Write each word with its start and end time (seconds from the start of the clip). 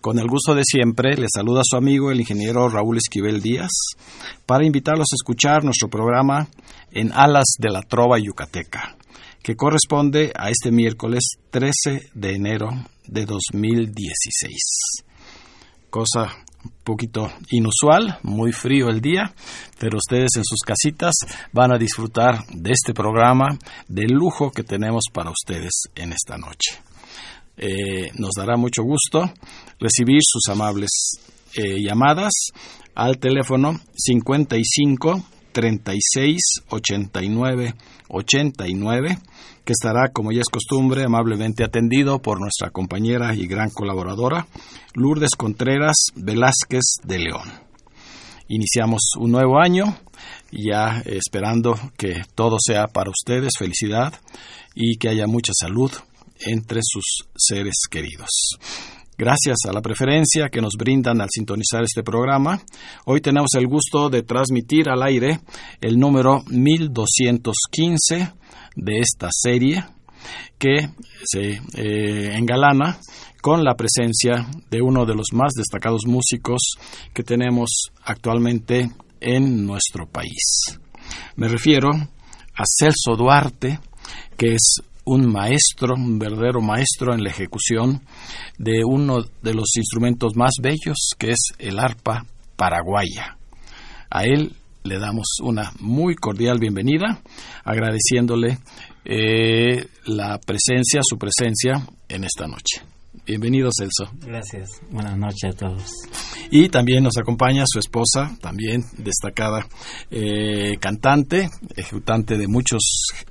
Con 0.00 0.18
el 0.18 0.28
gusto 0.28 0.54
de 0.54 0.62
siempre, 0.64 1.14
le 1.14 1.26
saluda 1.30 1.60
su 1.62 1.76
amigo 1.76 2.10
el 2.10 2.20
ingeniero 2.20 2.70
Raúl 2.70 2.96
Esquivel 2.96 3.42
Díaz 3.42 3.70
para 4.46 4.64
invitarlos 4.64 5.08
a 5.12 5.16
escuchar 5.16 5.62
nuestro 5.62 5.90
programa 5.90 6.48
En 6.90 7.12
Alas 7.12 7.56
de 7.58 7.68
la 7.68 7.82
Trova 7.82 8.18
Yucateca, 8.18 8.96
que 9.42 9.56
corresponde 9.56 10.32
a 10.34 10.48
este 10.48 10.70
miércoles 10.70 11.24
13 11.50 12.12
de 12.14 12.34
enero 12.34 12.70
de 13.08 13.26
2016. 13.26 15.04
Cosa 15.90 16.34
un 16.64 16.72
poquito 16.82 17.30
inusual, 17.50 18.20
muy 18.22 18.52
frío 18.52 18.88
el 18.88 19.02
día, 19.02 19.34
pero 19.78 19.98
ustedes 19.98 20.30
en 20.36 20.44
sus 20.46 20.60
casitas 20.60 21.12
van 21.52 21.74
a 21.74 21.78
disfrutar 21.78 22.46
de 22.54 22.70
este 22.72 22.94
programa, 22.94 23.48
del 23.86 24.12
lujo 24.12 24.50
que 24.50 24.62
tenemos 24.62 25.04
para 25.12 25.30
ustedes 25.30 25.72
en 25.94 26.14
esta 26.14 26.38
noche. 26.38 26.80
Eh, 27.62 28.10
nos 28.14 28.30
dará 28.38 28.56
mucho 28.56 28.82
gusto 28.82 29.30
recibir 29.80 30.20
sus 30.22 30.48
amables 30.48 30.90
eh, 31.54 31.82
llamadas 31.82 32.32
al 32.94 33.18
teléfono 33.18 33.80
55 33.96 35.24
36 35.52 36.38
89 36.68 37.74
89 38.08 39.18
que 39.64 39.72
estará, 39.72 40.08
como 40.12 40.32
ya 40.32 40.40
es 40.40 40.48
costumbre, 40.48 41.04
amablemente 41.04 41.64
atendido 41.64 42.20
por 42.20 42.40
nuestra 42.40 42.70
compañera 42.70 43.34
y 43.34 43.46
gran 43.46 43.70
colaboradora, 43.70 44.46
Lourdes 44.94 45.30
Contreras 45.36 45.96
Velázquez 46.16 46.82
de 47.04 47.18
León. 47.18 47.48
Iniciamos 48.48 49.12
un 49.16 49.30
nuevo 49.30 49.60
año, 49.60 49.96
ya 50.50 51.02
esperando 51.04 51.78
que 51.96 52.22
todo 52.34 52.56
sea 52.58 52.88
para 52.88 53.10
ustedes 53.10 53.52
felicidad 53.58 54.12
y 54.74 54.96
que 54.96 55.08
haya 55.08 55.26
mucha 55.26 55.52
salud 55.54 55.92
entre 56.40 56.80
sus 56.82 57.28
seres 57.36 57.74
queridos. 57.88 58.58
Gracias 59.20 59.58
a 59.68 59.72
la 59.74 59.82
preferencia 59.82 60.48
que 60.48 60.62
nos 60.62 60.78
brindan 60.78 61.20
al 61.20 61.28
sintonizar 61.30 61.82
este 61.82 62.02
programa, 62.02 62.58
hoy 63.04 63.20
tenemos 63.20 63.50
el 63.54 63.66
gusto 63.66 64.08
de 64.08 64.22
transmitir 64.22 64.88
al 64.88 65.02
aire 65.02 65.40
el 65.82 65.98
número 65.98 66.42
1215 66.48 68.32
de 68.76 68.98
esta 68.98 69.28
serie 69.30 69.84
que 70.58 70.88
se 71.22 71.60
eh, 71.76 72.34
engalana 72.34 72.98
con 73.42 73.62
la 73.62 73.74
presencia 73.74 74.48
de 74.70 74.80
uno 74.80 75.04
de 75.04 75.14
los 75.14 75.34
más 75.34 75.52
destacados 75.52 76.06
músicos 76.06 76.78
que 77.12 77.22
tenemos 77.22 77.90
actualmente 78.02 78.90
en 79.20 79.66
nuestro 79.66 80.06
país. 80.06 80.80
Me 81.36 81.48
refiero 81.48 81.90
a 81.90 82.64
Celso 82.64 83.16
Duarte, 83.18 83.80
que 84.38 84.54
es 84.54 84.80
un 85.04 85.30
maestro, 85.30 85.94
un 85.94 86.18
verdadero 86.18 86.60
maestro 86.60 87.14
en 87.14 87.22
la 87.22 87.30
ejecución 87.30 88.02
de 88.58 88.84
uno 88.84 89.24
de 89.42 89.54
los 89.54 89.76
instrumentos 89.76 90.36
más 90.36 90.52
bellos, 90.62 91.10
que 91.18 91.30
es 91.30 91.52
el 91.58 91.78
arpa 91.78 92.26
paraguaya. 92.56 93.36
A 94.10 94.24
él 94.24 94.54
le 94.82 94.98
damos 94.98 95.26
una 95.42 95.72
muy 95.80 96.14
cordial 96.14 96.58
bienvenida, 96.58 97.20
agradeciéndole 97.64 98.58
eh, 99.04 99.86
la 100.06 100.38
presencia, 100.38 101.00
su 101.02 101.18
presencia 101.18 101.86
en 102.08 102.24
esta 102.24 102.46
noche. 102.46 102.82
Bienvenido, 103.30 103.70
Celso. 103.72 104.10
Gracias. 104.26 104.82
Buenas 104.90 105.16
noches 105.16 105.54
a 105.54 105.56
todos. 105.56 105.84
Y 106.50 106.68
también 106.68 107.04
nos 107.04 107.16
acompaña 107.16 107.62
su 107.64 107.78
esposa, 107.78 108.36
también 108.40 108.82
destacada 108.98 109.68
eh, 110.10 110.76
cantante, 110.80 111.48
ejecutante 111.76 112.36
de 112.36 112.48
muchos 112.48 112.80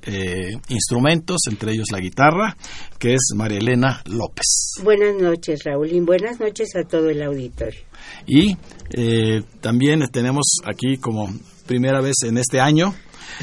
eh, 0.04 0.52
instrumentos, 0.70 1.40
entre 1.50 1.72
ellos 1.72 1.88
la 1.92 2.00
guitarra, 2.00 2.56
que 2.98 3.12
es 3.12 3.20
María 3.36 3.58
Elena 3.58 4.00
López. 4.06 4.80
Buenas 4.82 5.20
noches, 5.20 5.64
Raúl, 5.64 5.92
y 5.92 6.00
buenas 6.00 6.40
noches 6.40 6.70
a 6.76 6.88
todo 6.88 7.10
el 7.10 7.22
auditorio. 7.22 7.80
Y 8.26 8.56
eh, 8.94 9.42
también 9.60 10.08
tenemos 10.10 10.46
aquí 10.64 10.96
como 10.96 11.28
primera 11.66 12.00
vez 12.00 12.14
en 12.24 12.38
este 12.38 12.58
año 12.58 12.94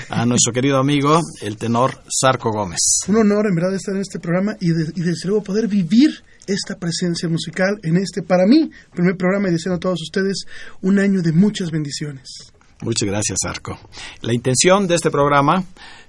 a 0.10 0.26
nuestro 0.26 0.52
querido 0.52 0.80
amigo, 0.80 1.22
el 1.44 1.56
tenor 1.58 2.02
Sarco 2.10 2.50
Gómez. 2.50 2.80
Un 3.08 3.18
honor 3.18 3.46
en 3.48 3.56
verdad 3.56 3.76
estar 3.76 3.94
en 3.94 4.02
este 4.02 4.18
programa 4.20 4.58
y, 4.60 4.70
de, 4.70 4.92
y 4.96 5.02
desde 5.02 5.28
luego 5.28 5.44
poder 5.44 5.68
vivir 5.68 6.24
esta 6.48 6.78
presencia 6.78 7.30
musical 7.30 7.78
en 7.84 7.98
este, 7.98 8.24
para 8.24 8.46
mí, 8.46 8.72
primer 8.94 9.16
programa 9.18 9.50
y 9.50 9.52
deseando 9.52 9.78
a 9.78 9.80
todos 9.80 10.02
ustedes 10.02 10.46
un 10.82 11.00
año 11.00 11.22
de 11.22 11.34
muchas 11.34 11.72
bendiciones. 11.72 12.52
Muchas 12.82 13.10
gracias, 13.10 13.40
Arco. 13.48 13.80
La 14.22 14.34
intención 14.34 14.88
de 14.88 14.96
este 14.96 15.10
programa 15.10 15.64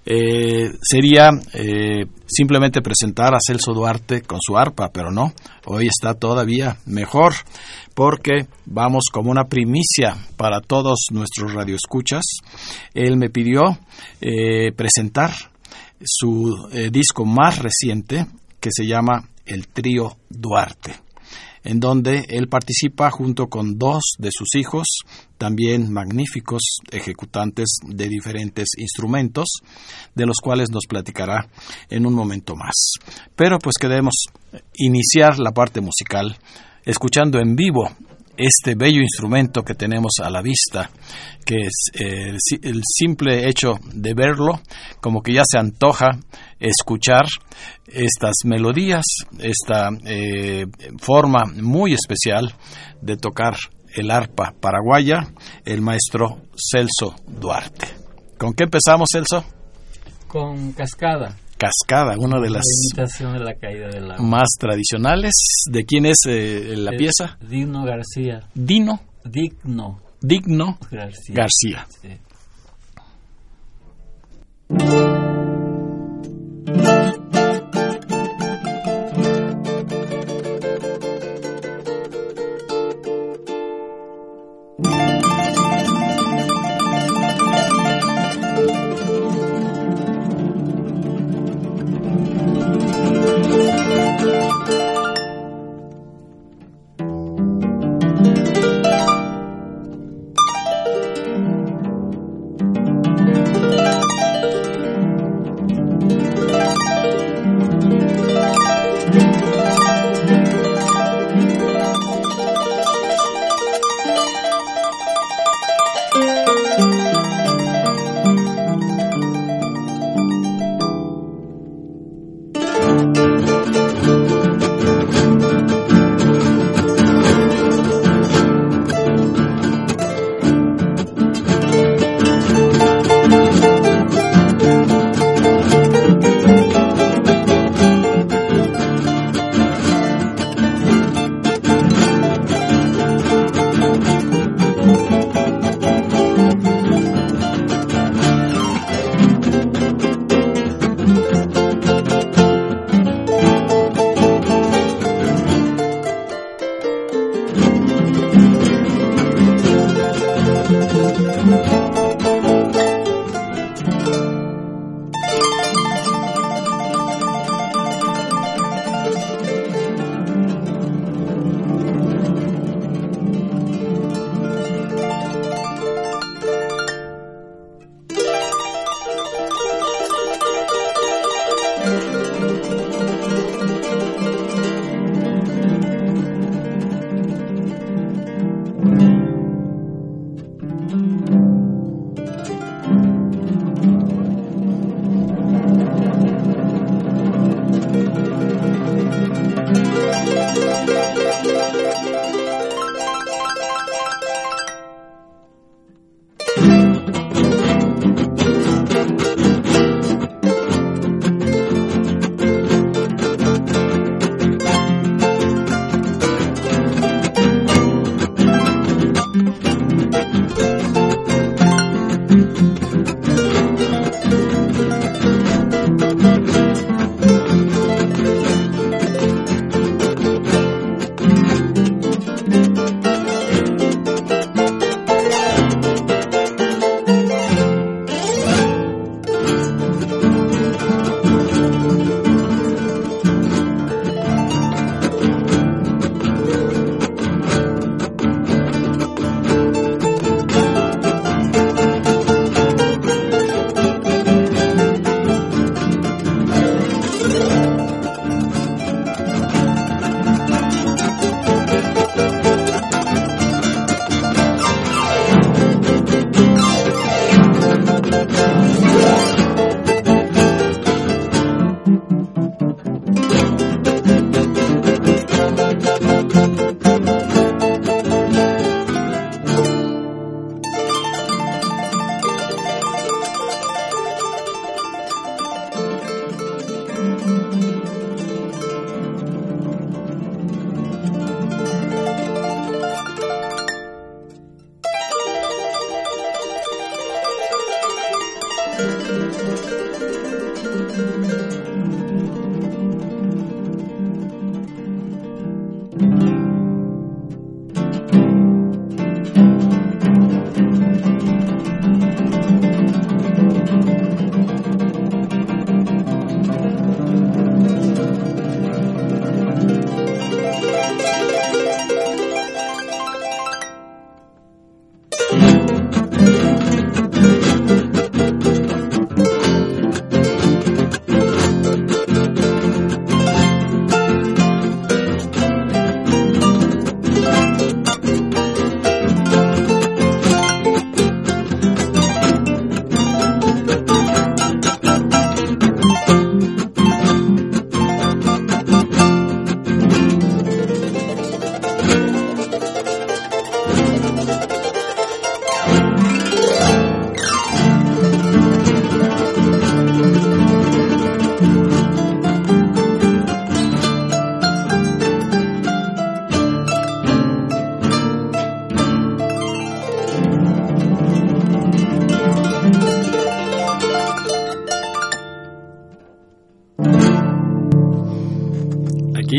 eh, 0.05 0.71
sería 0.83 1.31
eh, 1.55 2.05
simplemente 2.27 2.83
presentar 2.83 3.35
a 3.35 3.39
Celso 3.45 3.73
Duarte 3.73 4.21
con 4.21 4.39
su 4.41 4.57
arpa, 4.57 4.91
pero 4.93 5.11
no, 5.11 5.33
hoy 5.65 5.87
está 5.87 6.13
todavía 6.13 6.77
mejor 6.85 7.33
porque 7.95 8.47
vamos 8.67 9.05
como 9.11 9.31
una 9.31 9.45
primicia 9.45 10.17
para 10.37 10.61
todos 10.61 11.07
nuestros 11.11 11.55
radioescuchas. 11.55 12.23
Él 12.93 13.17
me 13.17 13.31
pidió 13.31 13.79
eh, 14.21 14.73
presentar 14.73 15.33
su 16.05 16.69
disco 16.93 17.25
más 17.25 17.59
reciente 17.59 18.27
que 18.61 18.71
se 18.73 18.87
llama 18.87 19.29
El 19.49 19.69
Trío 19.69 20.17
Duarte 20.29 21.09
en 21.65 21.81
donde 21.81 22.25
él 22.29 22.49
participa 22.49 23.11
junto 23.11 23.49
con 23.49 23.79
dos 23.79 24.03
de 24.19 24.31
sus 24.33 24.55
hijos, 24.55 24.87
también 25.37 25.93
magníficos 25.93 26.63
ejecutantes 26.91 27.79
de 27.87 28.09
diferentes 28.09 28.69
instrumentos, 28.79 29.47
de 30.15 30.25
los 30.25 30.39
cuales 30.43 30.71
nos 30.71 30.87
platicará 30.89 31.49
en 31.91 32.07
un 32.07 32.15
momento 32.15 32.55
más. 32.57 32.95
Pero 33.37 33.59
pues 33.59 33.77
queremos 33.79 34.15
iniciar 34.75 35.39
la 35.39 35.53
parte 35.53 35.81
musical 35.81 36.39
escuchando 36.85 37.39
en 37.39 37.55
vivo 37.55 37.91
este 38.39 38.75
bello 38.77 39.01
instrumento 39.01 39.63
que 39.63 39.75
tenemos 39.75 40.13
a 40.23 40.31
la 40.31 40.41
vista, 40.41 40.91
que 41.45 41.67
es 41.67 41.91
eh, 41.95 42.37
el 42.63 42.83
simple 42.85 43.49
hecho 43.49 43.75
de 43.93 44.15
verlo, 44.15 44.61
como 45.01 45.23
que 45.23 45.35
ya 45.35 45.43
se 45.45 45.59
antoja 45.59 46.11
escuchar 46.61 47.27
estas 47.87 48.37
melodías, 48.45 49.05
esta 49.41 49.91
eh, 50.07 50.67
forma 50.99 51.45
muy 51.47 51.93
especial 51.93 52.55
de 53.03 53.17
tocar 53.17 53.57
el 53.95 54.11
arpa 54.11 54.55
paraguaya, 54.61 55.29
el 55.65 55.81
maestro 55.81 56.43
Celso 56.55 57.17
Duarte. 57.27 57.89
¿Con 58.39 58.55
qué 58.55 58.65
empezamos, 58.65 59.09
Celso? 59.13 59.45
Con 60.29 60.73
Cascada. 60.73 61.37
Cascada, 61.59 62.15
una 62.19 62.41
de 62.41 62.51
las 62.51 62.63
de 62.95 63.39
la 63.41 63.55
caída 63.55 63.89
del 63.89 64.11
agua. 64.13 64.25
más 64.25 64.49
tradicionales. 64.59 65.33
¿De 65.71 65.85
quién 65.85 66.07
es 66.07 66.19
eh, 66.27 66.75
la 66.77 66.93
Es 66.93 66.99
pieza? 66.99 67.37
Digno 67.41 67.85
García. 67.85 68.41
Dino 68.55 69.01
Digno 69.25 70.01
Digno 70.21 70.79
García. 70.91 71.35
García. 71.35 71.87
Sí. 72.01 72.09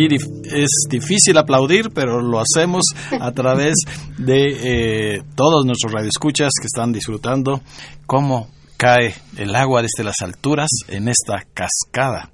Es 0.06 0.70
difícil 0.90 1.38
aplaudir, 1.38 1.92
pero 1.92 2.22
lo 2.22 2.40
hacemos 2.40 2.84
a 3.20 3.32
través 3.34 3.76
de 4.18 5.16
eh, 5.16 5.24
todos 5.36 5.66
nuestros 5.66 5.92
radioescuchas 5.92 6.52
que 6.60 6.68
están 6.68 6.92
disfrutando 6.92 7.62
cómo 8.06 8.50
cae 8.78 9.14
el 9.38 9.56
agua 9.56 9.82
desde 9.82 10.04
las 10.04 10.16
alturas 10.22 10.70
en 10.88 11.10
esta 11.10 11.46
cascada, 11.54 12.32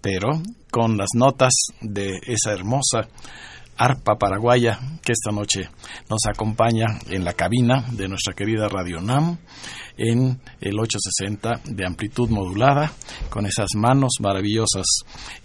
pero 0.00 0.42
con 0.70 0.96
las 0.96 1.08
notas 1.14 1.52
de 1.80 2.18
esa 2.26 2.52
hermosa 2.52 3.08
arpa 3.82 4.16
paraguaya 4.16 4.78
que 5.02 5.12
esta 5.12 5.32
noche 5.32 5.68
nos 6.08 6.20
acompaña 6.28 6.86
en 7.10 7.24
la 7.24 7.32
cabina 7.32 7.84
de 7.90 8.06
nuestra 8.06 8.32
querida 8.32 8.68
Radio 8.68 9.00
NAM 9.00 9.38
en 9.96 10.40
el 10.60 10.78
860 10.78 11.62
de 11.64 11.84
amplitud 11.84 12.30
modulada 12.30 12.92
con 13.28 13.44
esas 13.44 13.70
manos 13.74 14.12
maravillosas 14.20 14.86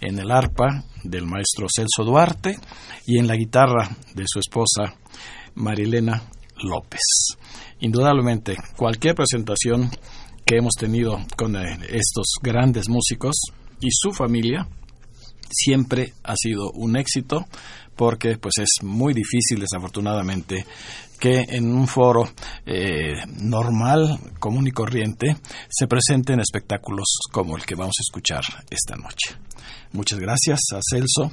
en 0.00 0.20
el 0.20 0.30
arpa 0.30 0.84
del 1.02 1.26
maestro 1.26 1.66
Celso 1.74 2.04
Duarte 2.04 2.56
y 3.06 3.18
en 3.18 3.26
la 3.26 3.34
guitarra 3.34 3.90
de 4.14 4.24
su 4.26 4.38
esposa 4.38 4.94
Marilena 5.56 6.22
López. 6.62 7.00
Indudablemente, 7.80 8.56
cualquier 8.76 9.16
presentación 9.16 9.90
que 10.46 10.58
hemos 10.58 10.74
tenido 10.74 11.18
con 11.36 11.56
eh, 11.56 11.78
estos 11.88 12.34
grandes 12.40 12.88
músicos 12.88 13.34
y 13.80 13.88
su 13.90 14.12
familia 14.12 14.68
siempre 15.50 16.12
ha 16.22 16.34
sido 16.36 16.70
un 16.72 16.96
éxito 16.96 17.46
porque 17.98 18.38
pues 18.38 18.54
es 18.58 18.84
muy 18.84 19.12
difícil 19.12 19.58
desafortunadamente 19.58 20.64
que 21.18 21.44
en 21.48 21.74
un 21.74 21.88
foro 21.88 22.30
eh, 22.64 23.14
normal, 23.40 24.20
común 24.38 24.68
y 24.68 24.70
corriente, 24.70 25.36
se 25.68 25.88
presenten 25.88 26.38
espectáculos 26.38 27.06
como 27.32 27.56
el 27.56 27.66
que 27.66 27.74
vamos 27.74 27.96
a 27.98 28.06
escuchar 28.06 28.42
esta 28.70 28.94
noche. 28.94 29.34
Muchas 29.92 30.20
gracias 30.20 30.60
a 30.72 30.80
Celso 30.80 31.32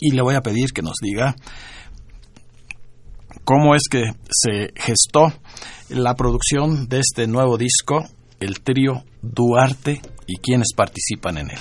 y 0.00 0.12
le 0.12 0.22
voy 0.22 0.36
a 0.36 0.40
pedir 0.40 0.72
que 0.72 0.82
nos 0.82 0.98
diga 1.02 1.34
cómo 3.44 3.74
es 3.74 3.82
que 3.90 4.04
se 4.30 4.72
gestó 4.76 5.32
la 5.88 6.14
producción 6.14 6.88
de 6.88 7.00
este 7.00 7.26
nuevo 7.26 7.58
disco, 7.58 8.08
el 8.38 8.60
trío 8.60 9.02
Duarte, 9.20 10.00
y 10.28 10.36
quiénes 10.36 10.68
participan 10.76 11.38
en 11.38 11.50
él. 11.50 11.58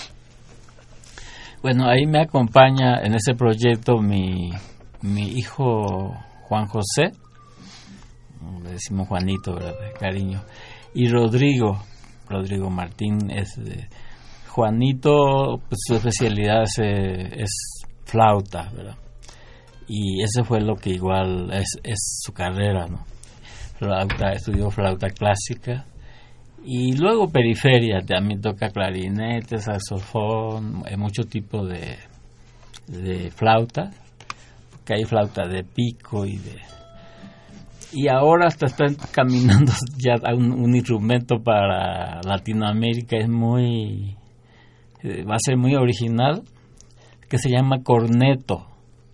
Bueno, 1.61 1.87
ahí 1.87 2.07
me 2.07 2.21
acompaña 2.21 3.03
en 3.03 3.13
ese 3.13 3.35
proyecto 3.35 3.99
mi, 3.99 4.49
mi 5.03 5.27
hijo 5.27 6.11
Juan 6.47 6.65
José, 6.65 7.11
le 8.63 8.71
decimos 8.71 9.07
Juanito, 9.07 9.53
¿verdad? 9.53 9.75
Cariño, 9.99 10.41
y 10.95 11.07
Rodrigo, 11.07 11.79
Rodrigo 12.27 12.71
Martín 12.71 13.29
es 13.29 13.59
Juanito, 14.47 15.61
pues 15.69 15.81
su 15.85 15.97
especialidad 15.97 16.63
es, 16.63 16.79
es, 16.79 17.83
flauta, 18.05 18.71
¿verdad? 18.75 18.97
Y 19.87 20.23
ese 20.23 20.43
fue 20.43 20.61
lo 20.61 20.75
que 20.75 20.89
igual 20.89 21.53
es, 21.53 21.77
es 21.83 22.21
su 22.23 22.33
carrera, 22.33 22.87
¿no? 22.87 23.05
Flauta, 23.77 24.31
estudió 24.31 24.71
flauta 24.71 25.09
clásica 25.09 25.85
Y 26.63 26.95
luego 26.95 27.29
periferia, 27.29 28.01
también 28.05 28.39
toca 28.39 28.69
clarinete, 28.69 29.57
saxofón, 29.57 30.83
hay 30.85 30.95
mucho 30.95 31.23
tipo 31.23 31.65
de, 31.65 31.97
de 32.87 33.31
flauta, 33.31 33.89
que 34.85 34.93
hay 34.93 35.03
flauta 35.05 35.47
de 35.47 35.63
pico 35.63 36.25
y 36.25 36.37
de... 36.37 36.57
Y 37.93 38.07
ahora 38.07 38.47
hasta 38.47 38.67
están 38.67 38.95
caminando 39.11 39.71
ya 39.97 40.13
a 40.23 40.35
un, 40.35 40.75
instrumento 40.75 41.41
para 41.43 42.21
Latinoamérica, 42.21 43.17
es 43.17 43.27
muy... 43.27 44.15
Eh, 45.03 45.23
va 45.23 45.35
a 45.35 45.39
ser 45.43 45.57
muy 45.57 45.73
original, 45.75 46.43
que 47.27 47.39
se 47.39 47.49
llama 47.49 47.81
corneto. 47.83 48.67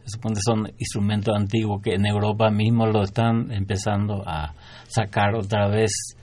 Se 0.03 0.17
supone 0.17 0.35
que 0.35 0.41
son 0.41 0.67
instrumentos 0.77 1.33
antiguos 1.35 1.81
que 1.81 1.95
en 1.95 2.05
Europa 2.05 2.49
mismo 2.49 2.85
lo 2.87 3.03
están 3.03 3.51
empezando 3.51 4.21
a 4.27 4.53
sacar 4.87 5.35
otra 5.35 5.67
vez 5.69 6.16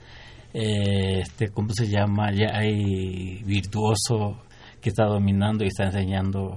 eh, 0.57 1.19
este, 1.19 1.49
¿cómo 1.49 1.73
se 1.73 1.85
llama? 1.85 2.31
Ya 2.31 2.57
hay 2.57 3.43
virtuoso 3.43 4.37
que 4.81 4.87
está 4.87 5.03
dominando 5.03 5.65
y 5.65 5.67
está 5.67 5.83
enseñando. 5.83 6.55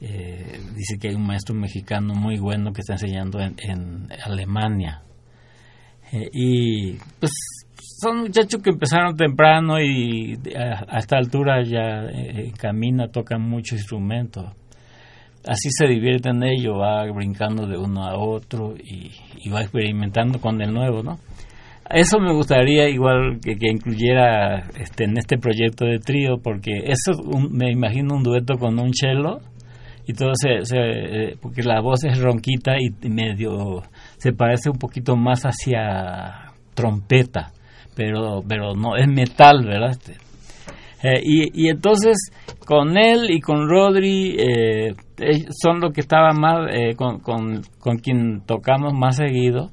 Eh, 0.00 0.60
dice 0.76 0.96
que 1.00 1.08
hay 1.08 1.14
un 1.16 1.26
maestro 1.26 1.52
mexicano 1.52 2.14
muy 2.14 2.38
bueno 2.38 2.72
que 2.72 2.82
está 2.82 2.92
enseñando 2.92 3.40
en, 3.40 4.06
Alemania. 4.24 5.02
Eh, 6.12 6.28
y 6.32 6.92
pues 7.18 7.32
son 8.00 8.20
muchachos 8.20 8.62
que 8.62 8.70
empezaron 8.70 9.16
temprano 9.16 9.80
y 9.80 10.38
a, 10.56 10.98
esta 10.98 11.16
altura 11.16 11.64
ya 11.64 12.06
camina, 12.56 13.08
tocan 13.08 13.42
muchos 13.42 13.78
instrumentos. 13.78 14.52
Así 15.44 15.68
se 15.70 15.88
divierten 15.88 16.44
ellos, 16.44 16.76
va 16.80 17.04
brincando 17.10 17.66
de 17.66 17.76
uno 17.76 18.04
a 18.04 18.16
otro 18.16 18.76
y 18.76 19.50
va 19.50 19.62
experimentando 19.62 20.40
con 20.40 20.62
el 20.62 20.72
nuevo, 20.72 21.02
¿no? 21.02 21.18
Eso 21.90 22.18
me 22.20 22.32
gustaría 22.32 22.88
igual 22.88 23.38
que, 23.42 23.56
incluyera 23.60 24.68
este, 24.78 25.04
en 25.04 25.18
este 25.18 25.36
proyecto 25.36 25.84
de 25.84 25.98
trío, 25.98 26.38
porque 26.42 26.84
eso 26.86 27.12
me 27.50 27.70
imagino 27.70 28.14
un 28.14 28.22
dueto 28.22 28.56
con 28.58 28.78
un 28.78 28.94
cello 28.94 29.40
y 30.06 30.14
todo 30.14 30.32
se, 30.34 30.76
eh, 30.76 31.36
porque 31.40 31.62
la 31.62 31.80
voz 31.80 32.04
es 32.04 32.18
ronquita 32.20 32.72
y 32.78 33.08
medio 33.08 33.82
se 34.16 34.32
parece 34.32 34.70
un 34.70 34.78
poquito 34.78 35.16
más 35.16 35.42
hacia 35.42 36.52
trompeta, 36.74 37.52
pero 37.94 38.42
pero 38.48 38.74
no 38.74 38.96
es 38.96 39.06
metal, 39.08 39.64
¿verdad? 39.64 39.90
Este, 39.90 40.12
eh, 41.04 41.20
y, 41.22 41.64
y, 41.66 41.68
entonces 41.68 42.16
con 42.64 42.96
él 42.96 43.30
y 43.30 43.40
con 43.40 43.68
Rodri 43.68 44.36
eh, 44.38 44.94
son 45.62 45.80
los 45.80 45.92
que 45.92 46.00
estaban 46.00 46.40
más 46.40 46.68
con, 46.96 47.20
con, 47.20 47.62
con 47.78 47.98
quien 47.98 48.42
tocamos 48.46 48.92
más 48.94 49.16
seguido 49.16 49.70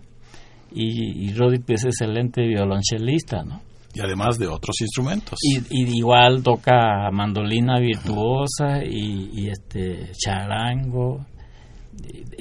y, 0.72 1.28
y 1.28 1.34
Roddy 1.34 1.60
es 1.68 1.86
excelente 1.86 2.46
violonchelista, 2.46 3.44
¿no? 3.44 3.62
Y 3.94 4.02
además 4.02 4.38
de 4.38 4.48
otros 4.48 4.76
instrumentos. 4.82 5.40
Y, 5.42 5.98
igual 5.98 6.44
toca 6.44 7.10
mandolina 7.12 7.80
virtuosa 7.80 8.84
y, 8.84 9.50
este 9.50 10.12
charango. 10.14 11.26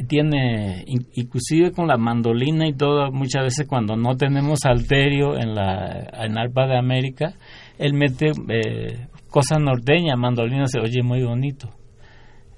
tiene, 0.06 0.84
inclusive 0.86 1.72
con 1.72 1.88
la 1.88 1.96
mandolina 1.96 2.68
y 2.68 2.74
todo, 2.74 3.10
muchas 3.10 3.44
veces 3.44 3.66
cuando 3.66 3.96
no 3.96 4.16
tenemos 4.16 4.60
alterio 4.64 5.38
en 5.38 5.54
la 5.54 6.10
en 6.22 6.38
arpa 6.38 6.66
de 6.66 6.78
América, 6.78 7.34
él 7.78 7.94
mete 7.94 8.32
eh, 8.48 9.08
cosas 9.30 9.58
norteñas, 9.58 10.18
mandolina 10.18 10.66
se 10.66 10.80
oye 10.80 11.02
muy 11.02 11.22
bonito. 11.22 11.77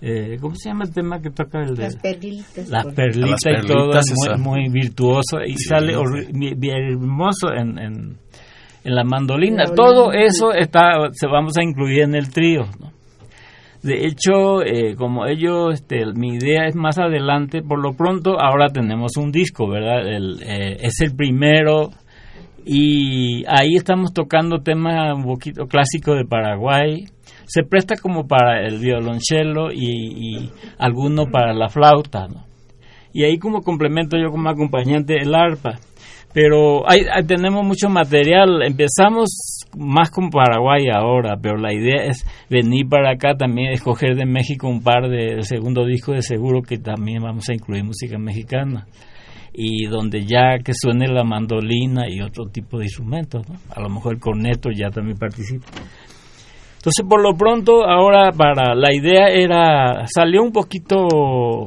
Eh, 0.02 0.38
¿cómo 0.40 0.54
se 0.54 0.70
llama 0.70 0.84
el 0.84 0.94
tema 0.94 1.20
que 1.20 1.30
toca 1.30 1.60
el 1.60 1.74
de 1.74 1.82
las 1.82 1.96
perlitas 1.96 2.68
las 2.70 2.86
perlitas, 2.94 3.38
y 3.44 3.66
todo 3.66 3.90
muy, 4.38 4.62
muy, 4.62 4.68
virtuoso 4.70 5.40
y 5.46 5.54
sale 5.56 5.92
hermoso 5.92 7.52
en, 7.52 7.78
en, 7.78 8.18
la 8.84 9.04
mandolina. 9.04 9.64
Todo 9.76 10.10
eso 10.12 10.54
está 10.54 10.92
se 11.12 11.26
vamos 11.26 11.58
a 11.58 11.62
incluir 11.62 12.00
en 12.00 12.14
el 12.14 12.30
trío 12.30 12.62
de 13.82 14.06
hecho 14.06 14.62
eh, 14.62 14.94
como 14.96 15.26
ellos 15.26 15.74
este, 15.74 16.04
mi 16.14 16.34
idea 16.34 16.66
es 16.66 16.76
más 16.76 16.98
adelante 16.98 17.62
por 17.62 17.78
lo 17.78 17.92
pronto 17.94 18.40
ahora 18.40 18.68
tenemos 18.68 19.16
un 19.16 19.32
disco 19.32 19.68
verdad 19.68 20.06
el, 20.06 20.42
eh, 20.42 20.76
es 20.80 21.00
el 21.00 21.14
primero 21.14 21.90
y 22.64 23.42
ahí 23.46 23.76
estamos 23.76 24.12
tocando 24.12 24.58
temas 24.58 25.14
un 25.16 25.24
poquito 25.24 25.66
clásicos 25.66 26.16
de 26.16 26.26
Paraguay 26.26 27.06
se 27.50 27.64
presta 27.64 27.96
como 27.96 28.28
para 28.28 28.64
el 28.64 28.78
violonchelo 28.78 29.72
y, 29.72 30.50
alguno 30.78 31.26
para 31.26 31.52
la 31.52 31.68
flauta. 31.68 32.28
Y 33.12 33.24
ahí 33.24 33.38
como 33.38 33.62
complemento 33.62 34.16
yo 34.16 34.30
como 34.30 34.48
acompañante 34.48 35.16
el 35.20 35.34
arpa. 35.34 35.80
Pero 36.32 36.88
hay, 36.88 37.00
tenemos 37.26 37.64
mucho 37.66 37.88
material. 37.88 38.62
Empezamos 38.62 39.64
más 39.76 40.12
con 40.12 40.30
Paraguay 40.30 40.84
ahora, 40.94 41.36
pero 41.42 41.56
la 41.56 41.74
idea 41.74 42.04
es 42.04 42.24
venir 42.48 42.88
para 42.88 43.10
acá 43.10 43.34
también, 43.34 43.72
escoger 43.72 44.14
de 44.14 44.26
México 44.26 44.68
un 44.68 44.84
par 44.84 45.08
de 45.08 45.42
segundo 45.42 45.84
disco 45.84 46.12
de 46.12 46.22
seguro 46.22 46.62
que 46.62 46.78
también 46.78 47.20
vamos 47.20 47.48
a 47.48 47.54
incluir 47.54 47.82
música 47.82 48.16
mexicana 48.16 48.86
y 49.52 49.86
donde 49.86 50.24
ya 50.24 50.58
que 50.64 50.72
suene 50.72 51.08
la 51.08 51.24
mandolina 51.24 52.08
y 52.08 52.20
otro 52.20 52.46
tipo 52.46 52.78
de 52.78 52.84
instrumentos. 52.84 53.44
A 53.74 53.80
lo 53.80 53.88
mejor 53.88 54.14
el 54.14 54.20
corneto 54.20 54.70
ya 54.70 54.90
también 54.90 55.18
participa. 55.18 55.66
Entonces, 56.80 57.04
por 57.06 57.20
lo 57.20 57.36
pronto, 57.36 57.84
ahora 57.84 58.32
para 58.32 58.74
la 58.74 58.88
idea 58.90 59.28
era 59.28 60.06
salió 60.06 60.42
un 60.42 60.50
poquito 60.50 60.96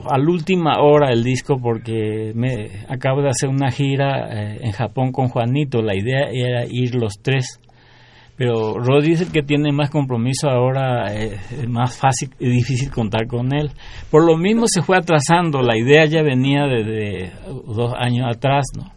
a 0.10 0.18
la 0.18 0.28
última 0.28 0.82
hora 0.82 1.12
el 1.12 1.24
disco 1.24 1.60
porque 1.62 2.32
me 2.34 2.84
acabo 2.90 3.22
de 3.22 3.30
hacer 3.30 3.48
una 3.48 3.70
gira 3.70 4.26
eh, 4.32 4.62
en 4.64 4.72
Japón 4.72 5.12
con 5.12 5.28
Juanito. 5.28 5.84
La 5.84 5.96
idea 5.96 6.30
era 6.32 6.66
ir 6.68 6.96
los 6.96 7.20
tres, 7.22 7.60
pero 8.38 8.80
Rod 8.80 9.04
dice 9.04 9.28
que 9.32 9.44
tiene 9.44 9.72
más 9.72 9.92
compromiso 9.92 10.50
ahora, 10.50 11.14
eh, 11.14 11.38
es 11.62 11.70
más 11.70 11.96
fácil 11.96 12.32
y 12.40 12.50
difícil 12.50 12.90
contar 12.90 13.28
con 13.28 13.54
él. 13.54 13.70
Por 14.10 14.26
lo 14.26 14.36
mismo 14.36 14.66
se 14.66 14.82
fue 14.82 14.98
atrasando. 14.98 15.62
La 15.62 15.78
idea 15.78 16.08
ya 16.08 16.24
venía 16.24 16.64
desde 16.64 17.34
dos 17.68 17.94
años 18.00 18.26
atrás, 18.36 18.66
¿no? 18.76 18.92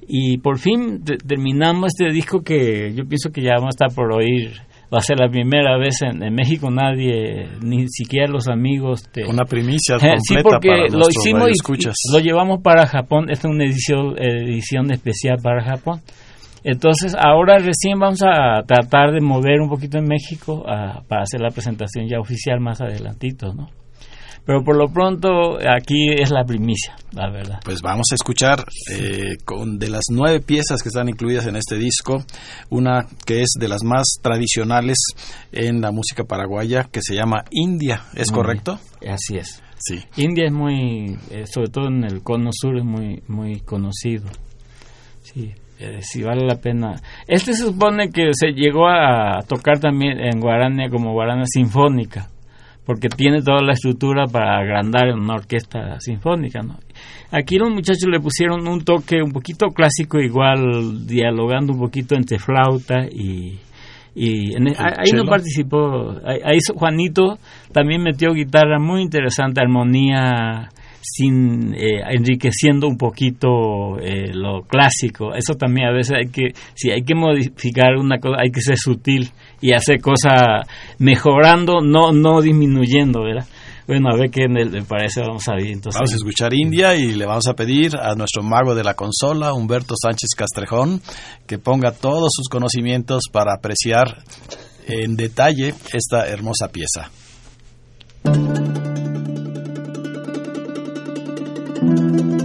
Y 0.00 0.38
por 0.38 0.58
fin 0.58 1.04
terminamos 1.04 1.88
este 1.88 2.10
disco 2.10 2.40
que 2.40 2.94
yo 2.94 3.04
pienso 3.04 3.28
que 3.30 3.42
ya 3.42 3.56
vamos 3.56 3.74
a 3.74 3.84
estar 3.84 3.94
por 3.94 4.14
oír 4.14 4.69
va 4.92 4.98
a 4.98 5.00
ser 5.00 5.18
la 5.18 5.28
primera 5.28 5.78
vez 5.78 6.02
en, 6.02 6.18
México 6.34 6.70
nadie 6.70 7.48
ni 7.62 7.86
siquiera 7.88 8.26
los 8.26 8.48
amigos 8.48 9.08
te... 9.12 9.24
una 9.24 9.44
primicia 9.44 9.96
completa 9.96 10.20
sí 10.20 10.34
porque 10.42 10.86
lo 10.90 11.06
hicimos 11.08 11.48
y 11.50 12.12
lo 12.12 12.18
llevamos 12.18 12.60
para 12.62 12.86
Japón 12.86 13.30
esta 13.30 13.48
es 13.48 13.54
una 13.54 13.64
edición 13.64 14.16
edición 14.18 14.90
especial 14.92 15.38
para 15.42 15.62
Japón. 15.64 16.00
Entonces 16.62 17.16
ahora 17.18 17.56
recién 17.58 17.98
vamos 17.98 18.20
a 18.22 18.62
tratar 18.66 19.12
de 19.12 19.20
mover 19.20 19.60
un 19.60 19.70
poquito 19.70 19.98
en 19.98 20.06
México 20.06 20.62
para 21.08 21.22
hacer 21.22 21.40
la 21.40 21.48
presentación 21.50 22.06
ya 22.06 22.20
oficial 22.20 22.60
más 22.60 22.80
adelantito 22.80 23.54
no 23.54 23.79
pero 24.44 24.62
por 24.64 24.76
lo 24.76 24.88
pronto 24.88 25.58
aquí 25.58 26.12
es 26.18 26.30
la 26.30 26.44
primicia, 26.44 26.96
la 27.12 27.30
verdad. 27.30 27.60
Pues 27.64 27.82
vamos 27.82 28.06
a 28.12 28.14
escuchar 28.14 28.64
eh, 28.92 29.36
con 29.44 29.78
de 29.78 29.90
las 29.90 30.04
nueve 30.10 30.40
piezas 30.40 30.82
que 30.82 30.88
están 30.88 31.08
incluidas 31.08 31.46
en 31.46 31.56
este 31.56 31.76
disco, 31.76 32.24
una 32.70 33.06
que 33.26 33.42
es 33.42 33.50
de 33.58 33.68
las 33.68 33.82
más 33.84 34.06
tradicionales 34.22 34.98
en 35.52 35.80
la 35.80 35.92
música 35.92 36.24
paraguaya, 36.24 36.88
que 36.90 37.00
se 37.02 37.14
llama 37.14 37.44
India, 37.50 38.04
¿es 38.14 38.30
correcto? 38.30 38.78
Así 39.06 39.36
es. 39.36 39.62
Sí. 39.78 40.02
India 40.16 40.46
es 40.46 40.52
muy, 40.52 41.16
eh, 41.30 41.46
sobre 41.46 41.68
todo 41.68 41.88
en 41.88 42.04
el 42.04 42.22
cono 42.22 42.50
sur, 42.52 42.76
es 42.76 42.84
muy, 42.84 43.22
muy 43.28 43.60
conocido. 43.60 44.28
Sí. 45.22 45.54
Eh, 45.78 46.00
si 46.02 46.22
vale 46.22 46.44
la 46.44 46.56
pena. 46.56 46.96
Este 47.26 47.54
se 47.54 47.64
supone 47.64 48.10
que 48.10 48.32
se 48.32 48.48
llegó 48.48 48.86
a 48.86 49.40
tocar 49.48 49.80
también 49.80 50.20
en 50.20 50.38
Guarania 50.38 50.90
como 50.90 51.12
Guarana 51.12 51.44
Sinfónica 51.46 52.28
porque 52.90 53.08
tiene 53.08 53.40
toda 53.40 53.62
la 53.62 53.74
estructura 53.74 54.26
para 54.26 54.58
agrandar 54.58 55.10
en 55.10 55.20
una 55.20 55.34
orquesta 55.34 56.00
sinfónica. 56.00 56.60
¿no? 56.60 56.74
Aquí 57.30 57.56
los 57.56 57.70
muchachos 57.70 58.08
le 58.10 58.18
pusieron 58.18 58.66
un 58.66 58.82
toque 58.84 59.22
un 59.22 59.30
poquito 59.30 59.68
clásico, 59.68 60.18
igual 60.18 61.06
dialogando 61.06 61.72
un 61.72 61.78
poquito 61.78 62.16
entre 62.16 62.40
flauta 62.40 63.06
y, 63.08 63.60
y 64.16 64.54
e, 64.54 64.74
ahí 64.76 65.12
no 65.14 65.24
participó. 65.24 66.16
Ahí, 66.24 66.58
Juanito 66.74 67.38
también 67.70 68.02
metió 68.02 68.32
guitarra 68.32 68.80
muy 68.80 69.02
interesante, 69.02 69.60
armonía 69.60 70.68
sin 71.00 71.74
eh, 71.74 72.02
enriqueciendo 72.10 72.86
un 72.86 72.96
poquito 72.96 73.98
eh, 73.98 74.32
lo 74.32 74.62
clásico. 74.62 75.34
Eso 75.34 75.54
también 75.54 75.88
a 75.88 75.92
veces 75.92 76.16
hay 76.16 76.30
que, 76.30 76.52
si 76.74 76.90
hay 76.90 77.02
que 77.02 77.14
modificar 77.14 77.96
una 77.96 78.18
cosa, 78.18 78.36
hay 78.42 78.50
que 78.50 78.60
ser 78.60 78.76
sutil 78.76 79.30
y 79.60 79.72
hacer 79.72 80.00
cosas 80.00 80.66
mejorando, 80.98 81.80
no, 81.80 82.12
no 82.12 82.40
disminuyendo, 82.42 83.22
¿verdad? 83.22 83.46
Bueno, 83.86 84.10
a 84.12 84.16
ver 84.16 84.30
qué 84.30 84.46
le 84.46 84.82
parece, 84.82 85.20
vamos 85.20 85.48
a 85.48 85.54
ver. 85.54 85.66
Entonces, 85.66 85.98
vamos 85.98 86.12
a 86.12 86.16
escuchar 86.16 86.54
India 86.54 86.94
y 86.94 87.12
le 87.12 87.26
vamos 87.26 87.48
a 87.48 87.54
pedir 87.54 87.96
a 87.96 88.14
nuestro 88.14 88.42
mago 88.42 88.76
de 88.76 88.84
la 88.84 88.94
consola, 88.94 89.52
Humberto 89.52 89.94
Sánchez 90.00 90.30
Castrejón, 90.36 91.02
que 91.46 91.58
ponga 91.58 91.90
todos 91.90 92.30
sus 92.32 92.48
conocimientos 92.48 93.24
para 93.32 93.52
apreciar 93.52 94.22
en 94.86 95.16
detalle 95.16 95.74
esta 95.92 96.28
hermosa 96.28 96.68
pieza. 96.68 97.10
thank 101.80 102.30
you 102.30 102.39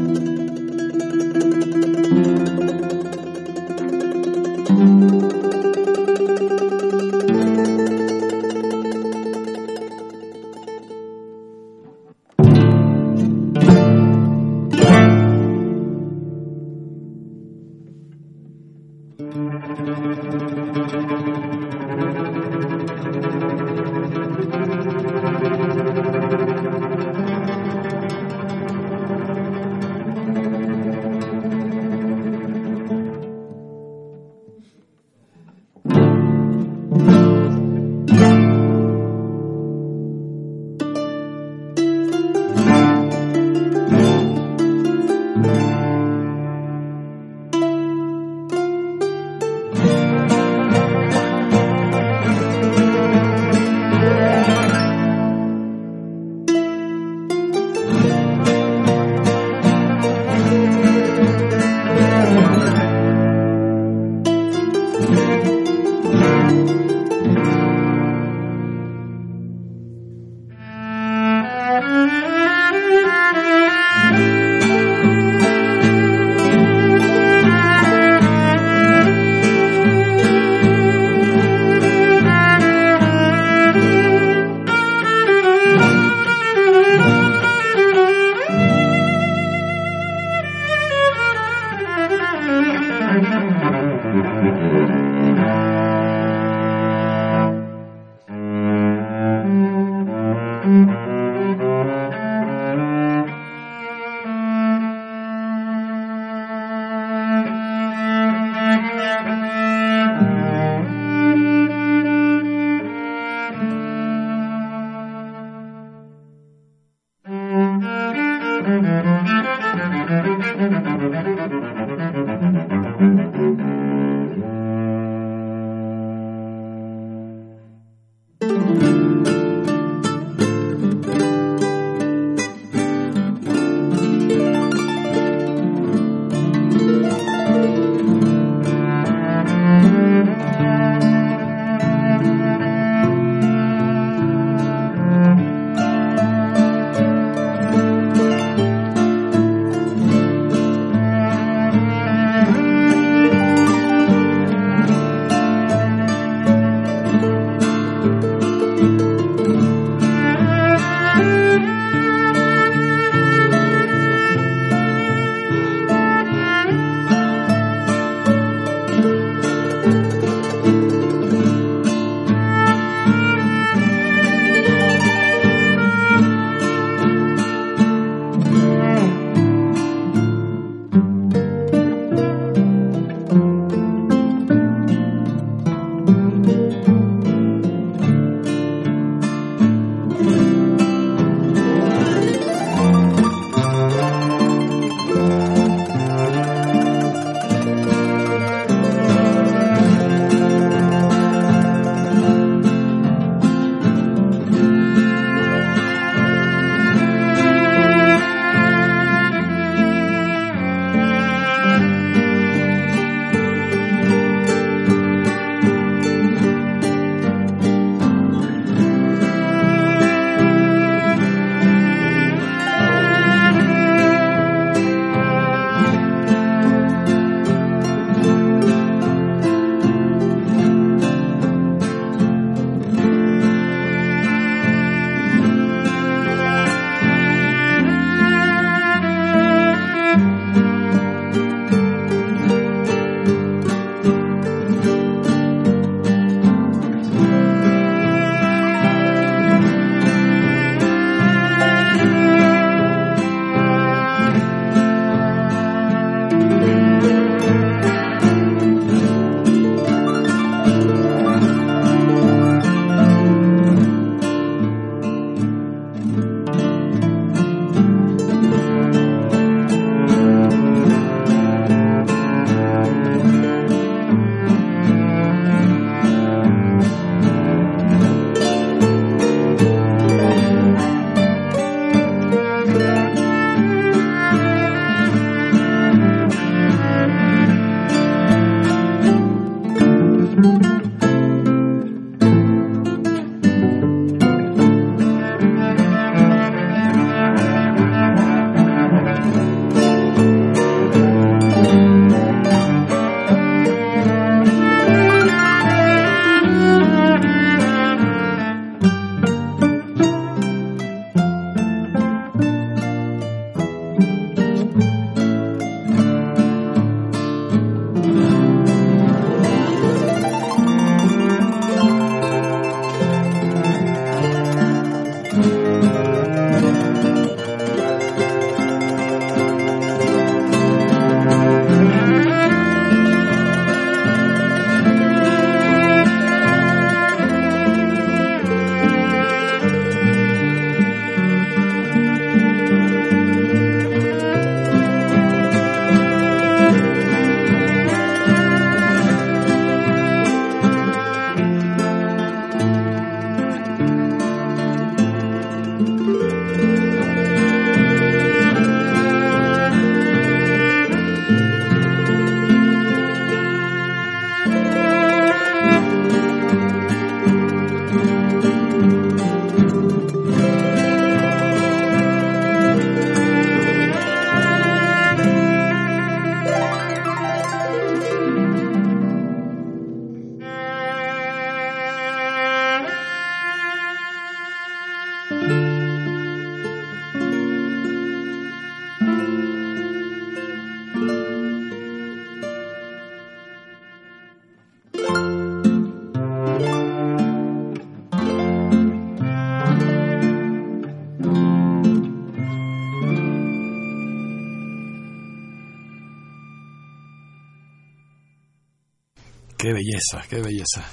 belleza, 409.95 410.27
qué 410.29 410.41
belleza. 410.41 410.83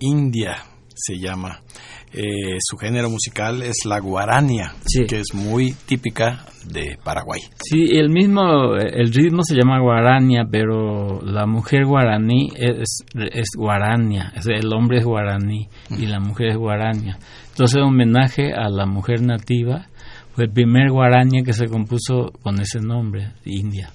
India 0.00 0.56
se 0.94 1.18
llama. 1.18 1.60
Eh, 2.12 2.56
su 2.60 2.78
género 2.78 3.10
musical 3.10 3.62
es 3.62 3.84
la 3.84 3.98
guarania, 3.98 4.72
Sí. 4.86 5.04
que 5.06 5.20
es 5.20 5.34
muy 5.34 5.72
típica 5.86 6.46
de 6.64 6.96
Paraguay. 7.04 7.40
Sí, 7.62 7.96
el 7.96 8.08
mismo, 8.08 8.74
el 8.76 9.12
ritmo 9.12 9.42
se 9.42 9.54
llama 9.54 9.80
guarania, 9.80 10.44
pero 10.50 11.20
la 11.22 11.46
mujer 11.46 11.84
guaraní 11.84 12.48
es, 12.56 13.04
es 13.14 13.48
guarania, 13.56 14.32
es 14.34 14.46
el 14.46 14.72
hombre 14.72 14.98
es 14.98 15.04
guaraní 15.04 15.68
y 15.90 16.06
la 16.06 16.20
mujer 16.20 16.48
es 16.52 16.56
guarania. 16.56 17.18
Entonces, 17.50 17.82
homenaje 17.82 18.54
a 18.54 18.70
la 18.70 18.86
mujer 18.86 19.20
nativa, 19.22 19.86
fue 20.34 20.44
el 20.44 20.52
primer 20.52 20.90
guarania 20.90 21.42
que 21.42 21.52
se 21.52 21.66
compuso 21.66 22.30
con 22.42 22.60
ese 22.60 22.80
nombre, 22.80 23.32
India. 23.44 23.90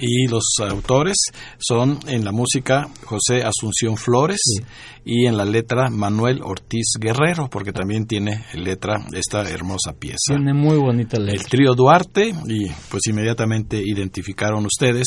Y 0.00 0.26
los 0.28 0.44
autores 0.60 1.16
son 1.58 1.98
en 2.06 2.24
la 2.24 2.32
música 2.32 2.88
José 3.04 3.42
Asunción 3.42 3.96
Flores 3.96 4.38
Sí. 4.42 4.62
y 5.04 5.26
en 5.26 5.36
la 5.36 5.44
letra 5.44 5.88
Manuel 5.90 6.40
Ortiz 6.42 6.94
Guerrero, 7.00 7.48
porque 7.50 7.72
también 7.72 8.06
tiene 8.06 8.44
letra 8.54 8.96
esta 9.12 9.42
hermosa 9.48 9.92
pieza. 9.98 10.16
Tiene 10.36 10.54
muy 10.54 10.76
bonita 10.76 11.16
el 11.16 11.26
letra. 11.26 11.44
trío 11.48 11.74
Duarte 11.74 12.28
y 12.46 12.68
pues 12.90 13.06
inmediatamente 13.08 13.80
identificaron 13.84 14.64
ustedes 14.66 15.06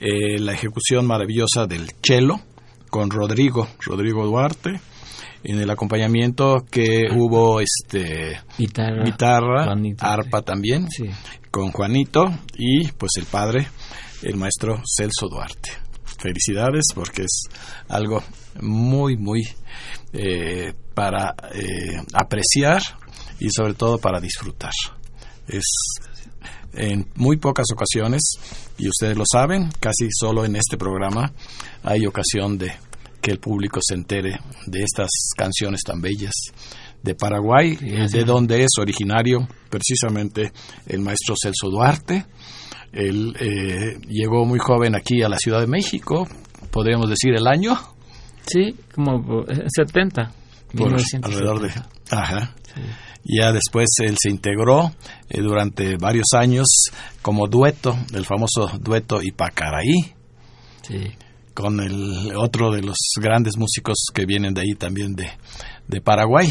eh, 0.00 0.38
la 0.38 0.52
ejecución 0.52 1.06
maravillosa 1.06 1.66
del 1.66 1.90
cello 2.02 2.40
con 2.90 3.10
Rodrigo, 3.10 3.68
Rodrigo 3.84 4.24
Duarte. 4.26 4.80
En 5.44 5.60
el 5.60 5.70
acompañamiento 5.70 6.64
que 6.68 7.02
hubo 7.14 7.60
este 7.60 8.40
Guitarra. 8.58 9.04
guitarra, 9.04 9.64
Juanito, 9.66 10.04
arpa 10.04 10.42
también 10.42 10.88
Sí. 10.90 11.04
con 11.52 11.70
Juanito 11.70 12.24
y 12.58 12.88
pues 12.88 13.12
el 13.16 13.26
padre, 13.26 13.68
el 14.22 14.36
maestro 14.36 14.82
Celso 14.84 15.28
Duarte. 15.28 15.70
Felicidades 16.18 16.84
porque 16.94 17.22
es 17.22 17.42
algo 17.88 18.22
muy, 18.60 19.16
muy 19.16 19.42
eh, 20.12 20.72
para 20.94 21.34
eh, 21.52 22.00
apreciar 22.14 22.80
y 23.38 23.48
sobre 23.50 23.74
todo 23.74 23.98
para 23.98 24.20
disfrutar. 24.20 24.72
Es 25.46 25.64
en 26.72 27.08
muy 27.14 27.36
pocas 27.36 27.66
ocasiones, 27.72 28.22
y 28.78 28.88
ustedes 28.88 29.16
lo 29.16 29.24
saben, 29.30 29.70
casi 29.80 30.08
solo 30.10 30.44
en 30.44 30.56
este 30.56 30.76
programa 30.76 31.32
hay 31.82 32.06
ocasión 32.06 32.58
de 32.58 32.72
que 33.20 33.30
el 33.30 33.38
público 33.38 33.80
se 33.82 33.94
entere 33.94 34.38
de 34.66 34.82
estas 34.82 35.08
canciones 35.36 35.80
tan 35.82 36.00
bellas 36.00 36.34
de 37.02 37.14
Paraguay, 37.14 37.76
de 37.76 38.24
donde 38.24 38.62
es 38.62 38.70
originario 38.78 39.48
precisamente 39.70 40.52
el 40.86 41.00
maestro 41.00 41.34
Celso 41.40 41.70
Duarte. 41.70 42.26
Él 42.96 43.34
eh, 43.40 43.98
llegó 44.08 44.44
muy 44.46 44.58
joven 44.58 44.94
aquí 44.96 45.22
a 45.22 45.28
la 45.28 45.36
Ciudad 45.38 45.60
de 45.60 45.66
México, 45.66 46.26
podríamos 46.70 47.08
decir 47.10 47.34
el 47.36 47.46
año, 47.46 47.76
Sí, 48.46 48.74
como 48.94 49.22
por- 49.24 49.50
en 49.50 49.68
70. 49.68 50.30
por 50.76 50.86
1970. 50.92 51.26
alrededor 51.28 51.60
de... 51.60 51.82
Ajá. 52.16 52.54
Ya 53.24 53.50
después 53.52 53.86
él 54.04 54.14
se 54.20 54.30
integró 54.30 54.92
eh, 55.28 55.40
durante 55.40 55.96
varios 55.96 56.26
años 56.34 56.66
como 57.22 57.48
dueto, 57.48 57.96
el 58.14 58.24
famoso 58.24 58.70
dueto 58.80 59.20
Ipacaraí, 59.22 60.14
Sí. 60.82 61.12
con 61.54 61.80
el 61.80 62.36
otro 62.36 62.70
de 62.70 62.82
los 62.82 62.96
grandes 63.20 63.54
músicos 63.58 63.96
que 64.14 64.26
vienen 64.26 64.54
de 64.54 64.60
ahí 64.60 64.74
también 64.78 65.14
de, 65.16 65.28
de 65.88 66.00
Paraguay. 66.00 66.48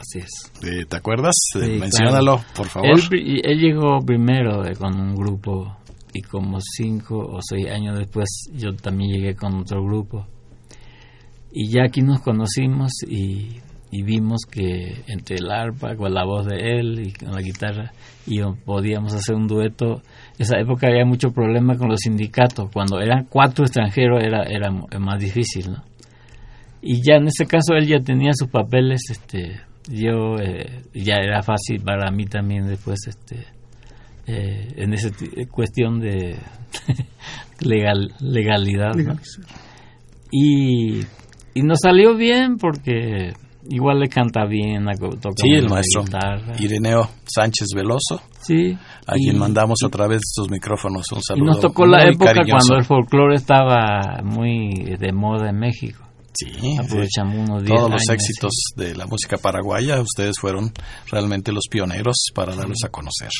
Así 0.00 0.18
es. 0.18 0.50
Eh, 0.64 0.86
¿Te 0.88 0.96
acuerdas? 0.96 1.34
Eh, 1.56 1.60
Sí, 1.60 1.78
Menciónalo, 1.78 2.40
por 2.56 2.66
favor. 2.68 2.88
Él, 2.88 3.42
él 3.44 3.58
llegó 3.60 3.98
primero 4.00 4.64
eh, 4.64 4.74
con 4.74 4.98
un 4.98 5.14
grupo 5.14 5.76
y 6.14 6.22
como 6.22 6.58
cinco 6.60 7.18
o 7.18 7.38
seis 7.42 7.66
años 7.68 7.98
después 7.98 8.28
yo 8.54 8.74
también 8.74 9.12
llegué 9.12 9.34
con 9.36 9.54
otro 9.60 9.84
grupo. 9.84 10.26
Y 11.52 11.68
ya 11.70 11.84
aquí 11.84 12.00
nos 12.00 12.20
conocimos 12.20 12.92
y, 13.06 13.58
y 13.90 14.02
vimos 14.02 14.40
que 14.50 15.02
entre 15.08 15.36
el 15.36 15.50
arpa, 15.50 15.96
con 15.96 16.14
la 16.14 16.24
voz 16.24 16.46
de 16.46 16.78
él 16.78 17.00
y 17.08 17.12
con 17.12 17.32
la 17.32 17.42
guitarra, 17.42 17.92
y 18.26 18.38
yo 18.38 18.56
podíamos 18.64 19.12
hacer 19.14 19.34
un 19.34 19.48
dueto. 19.48 20.00
Esa 20.38 20.58
época 20.58 20.86
había 20.86 21.04
mucho 21.04 21.30
problema 21.32 21.76
con 21.76 21.88
los 21.90 22.00
sindicatos. 22.00 22.70
Cuando 22.72 23.00
eran 23.00 23.26
cuatro 23.28 23.64
extranjeros 23.64 24.22
era, 24.22 24.44
era 24.44 24.70
más 24.70 25.18
difícil, 25.20 25.72
¿no? 25.72 25.82
Y 26.80 27.02
ya 27.06 27.16
en 27.16 27.26
ese 27.26 27.44
caso 27.46 27.74
él 27.74 27.86
ya 27.86 27.98
tenía 28.00 28.30
sus 28.32 28.48
papeles, 28.48 29.02
este, 29.10 29.60
yo 29.88 30.36
eh, 30.40 30.82
ya 30.94 31.16
era 31.16 31.42
fácil 31.42 31.82
para 31.84 32.10
mí 32.10 32.26
también 32.26 32.66
después, 32.66 32.98
este, 33.06 33.46
eh, 34.26 34.68
en 34.76 34.92
esa 34.92 35.08
cuestión 35.50 36.00
de 36.00 36.36
legal, 37.60 38.12
legalidad. 38.20 38.92
Y, 40.30 41.00
y 41.54 41.62
nos 41.62 41.78
salió 41.82 42.14
bien 42.16 42.56
porque 42.56 43.32
igual 43.68 44.00
le 44.00 44.08
canta 44.08 44.46
bien, 44.46 44.84
toca 45.20 45.34
Sí, 45.42 45.50
el 45.50 45.68
maestro 45.68 46.04
guitarra. 46.04 46.54
Ireneo 46.58 47.08
Sánchez 47.26 47.68
Veloso, 47.74 48.20
Sí, 48.40 48.76
a 49.06 49.16
y- 49.16 49.24
quien 49.24 49.38
mandamos 49.38 49.78
a 49.84 49.88
través 49.88 50.18
de 50.18 50.24
sus 50.26 50.50
micrófonos 50.50 51.04
un 51.12 51.18
y 51.18 51.22
saludo. 51.22 51.46
nos 51.46 51.60
tocó 51.60 51.86
la 51.86 52.02
época 52.04 52.32
cariñoso. 52.34 52.50
cuando 52.68 52.76
el 52.76 52.84
folclore 52.84 53.34
estaba 53.34 54.20
muy 54.24 54.70
de 54.98 55.12
moda 55.12 55.50
en 55.50 55.58
México. 55.58 56.04
Sí, 56.32 56.52
sí. 56.52 56.76
Aprovechamos 56.78 57.48
unos 57.48 57.64
10 57.64 57.76
todos 57.76 57.90
los 57.90 58.08
éxitos 58.08 58.52
de 58.76 58.94
la 58.94 59.06
música 59.06 59.36
paraguaya, 59.36 60.00
ustedes 60.00 60.36
fueron 60.40 60.72
realmente 61.10 61.52
los 61.52 61.64
pioneros 61.70 62.16
para 62.34 62.54
darlos 62.54 62.78
a 62.84 62.88
conocer. 62.88 63.30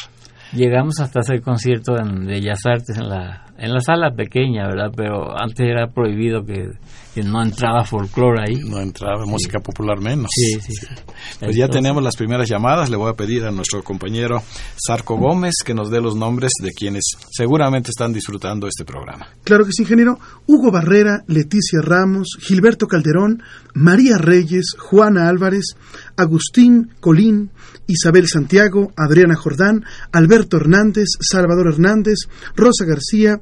Llegamos 0.53 0.99
hasta 0.99 1.21
hacer 1.21 1.43
conciertos 1.43 2.01
en 2.01 2.27
Bellas 2.27 2.67
Artes 2.67 2.97
en 2.97 3.09
la 3.09 3.47
en 3.61 3.75
la 3.75 3.81
sala 3.81 4.11
pequeña, 4.13 4.67
¿verdad? 4.67 4.91
Pero 4.97 5.39
antes 5.39 5.61
era 5.61 5.87
prohibido 5.89 6.45
que, 6.45 6.71
que 7.15 7.23
no 7.23 7.43
entraba 7.43 7.85
folclore 7.85 8.41
ahí. 8.41 8.57
No 8.57 8.81
entraba 8.81 9.27
música 9.27 9.61
popular 9.61 10.01
menos. 10.01 10.31
Sí, 10.35 10.59
sí. 10.61 10.73
sí. 10.73 10.87
Pues 10.87 11.55
ya 11.55 11.65
Entonces, 11.65 11.71
tenemos 11.71 12.03
las 12.03 12.17
primeras 12.17 12.49
llamadas. 12.49 12.89
Le 12.89 12.97
voy 12.97 13.11
a 13.11 13.15
pedir 13.15 13.45
a 13.45 13.51
nuestro 13.51 13.83
compañero 13.85 14.43
Sarco 14.77 15.17
Gómez 15.19 15.57
que 15.65 15.75
nos 15.75 15.91
dé 15.91 16.01
los 16.01 16.17
nombres 16.17 16.53
de 16.63 16.71
quienes 16.71 17.05
seguramente 17.31 17.91
están 17.91 18.15
disfrutando 18.15 18.67
este 18.67 18.87
programa. 18.87 19.29
Claro 19.45 19.67
que 19.67 19.73
sí, 19.73 19.83
ingeniero. 19.83 20.19
Hugo 20.47 20.73
Barrera, 20.73 21.23
Leticia 21.27 21.81
Ramos, 21.83 22.39
Gilberto 22.41 22.87
Calderón, 22.87 23.43
María 23.75 24.17
Reyes, 24.17 24.75
Juana 24.79 25.29
Álvarez, 25.29 25.75
Agustín 26.17 26.93
Colín, 27.01 27.51
Isabel 27.87 28.27
Santiago, 28.27 28.93
Adriana 28.97 29.37
Jordán, 29.37 29.85
Alberto 30.13 30.57
Hernández, 30.57 31.09
Salvador 31.21 31.69
Hernández, 31.69 32.21
Rosa 32.55 32.85
García, 32.87 33.41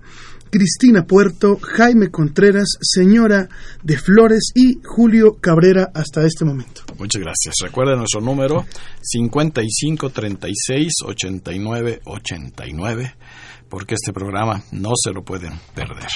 Cristina 0.50 1.04
Puerto, 1.04 1.58
Jaime 1.60 2.10
Contreras, 2.10 2.76
Señora 2.80 3.48
de 3.82 3.96
Flores 3.96 4.52
y 4.54 4.78
Julio 4.84 5.38
Cabrera 5.40 5.90
hasta 5.94 6.24
este 6.24 6.44
momento. 6.44 6.82
Muchas 6.98 7.22
gracias. 7.22 7.54
Recuerden 7.62 7.98
nuestro 7.98 8.20
número 8.20 8.66
55 9.02 10.10
36 10.10 10.92
89 11.04 12.00
89 12.04 13.14
porque 13.68 13.94
este 13.94 14.12
programa 14.12 14.62
no 14.72 14.92
se 14.96 15.12
lo 15.12 15.22
pueden 15.22 15.52
perder. 15.74 16.08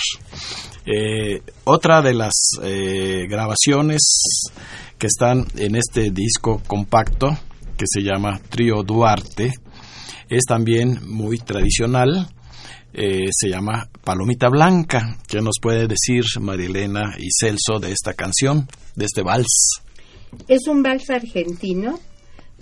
Eh, 0.87 1.43
otra 1.65 2.03
de 2.03 2.15
las 2.15 2.33
eh, 2.63 3.27
grabaciones 3.29 4.01
que 4.99 5.07
están 5.07 5.47
en 5.57 5.77
este 5.77 6.11
disco 6.11 6.63
compacto 6.67 7.37
que 7.77 7.85
se 7.87 8.03
llama 8.03 8.41
Trío 8.49 8.83
Duarte 8.83 9.53
es 10.29 10.45
también 10.47 11.01
muy 11.07 11.39
tradicional. 11.39 12.29
Eh, 12.93 13.29
se 13.31 13.49
llama 13.49 13.89
Palomita 14.05 14.49
Blanca. 14.49 15.19
¿Qué 15.27 15.41
nos 15.41 15.57
puede 15.61 15.87
decir 15.87 16.25
Marilena 16.41 17.15
y 17.19 17.29
Celso 17.31 17.79
de 17.81 17.93
esta 17.93 18.15
canción, 18.15 18.69
de 18.97 19.07
este 19.07 19.23
vals? 19.23 19.81
Es 20.49 20.67
un 20.69 20.83
vals 20.83 21.11
argentino 21.11 21.99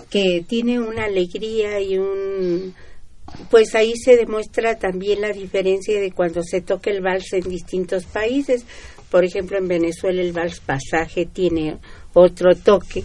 que 0.08 0.44
tiene 0.46 0.80
una 0.80 1.04
alegría 1.04 1.80
y 1.80 1.98
un... 1.98 2.74
Pues 3.48 3.74
ahí 3.76 3.94
se 3.96 4.16
demuestra 4.16 4.76
también 4.76 5.20
la 5.20 5.32
diferencia 5.32 6.00
de 6.00 6.10
cuando 6.10 6.42
se 6.42 6.60
toca 6.60 6.90
el 6.90 7.00
vals 7.00 7.32
en 7.32 7.48
distintos 7.48 8.04
países. 8.04 8.64
Por 9.08 9.24
ejemplo, 9.24 9.56
en 9.58 9.68
Venezuela 9.68 10.20
el 10.20 10.32
vals 10.32 10.60
pasaje 10.60 11.26
tiene 11.26 11.78
otro 12.12 12.54
toque. 12.56 13.04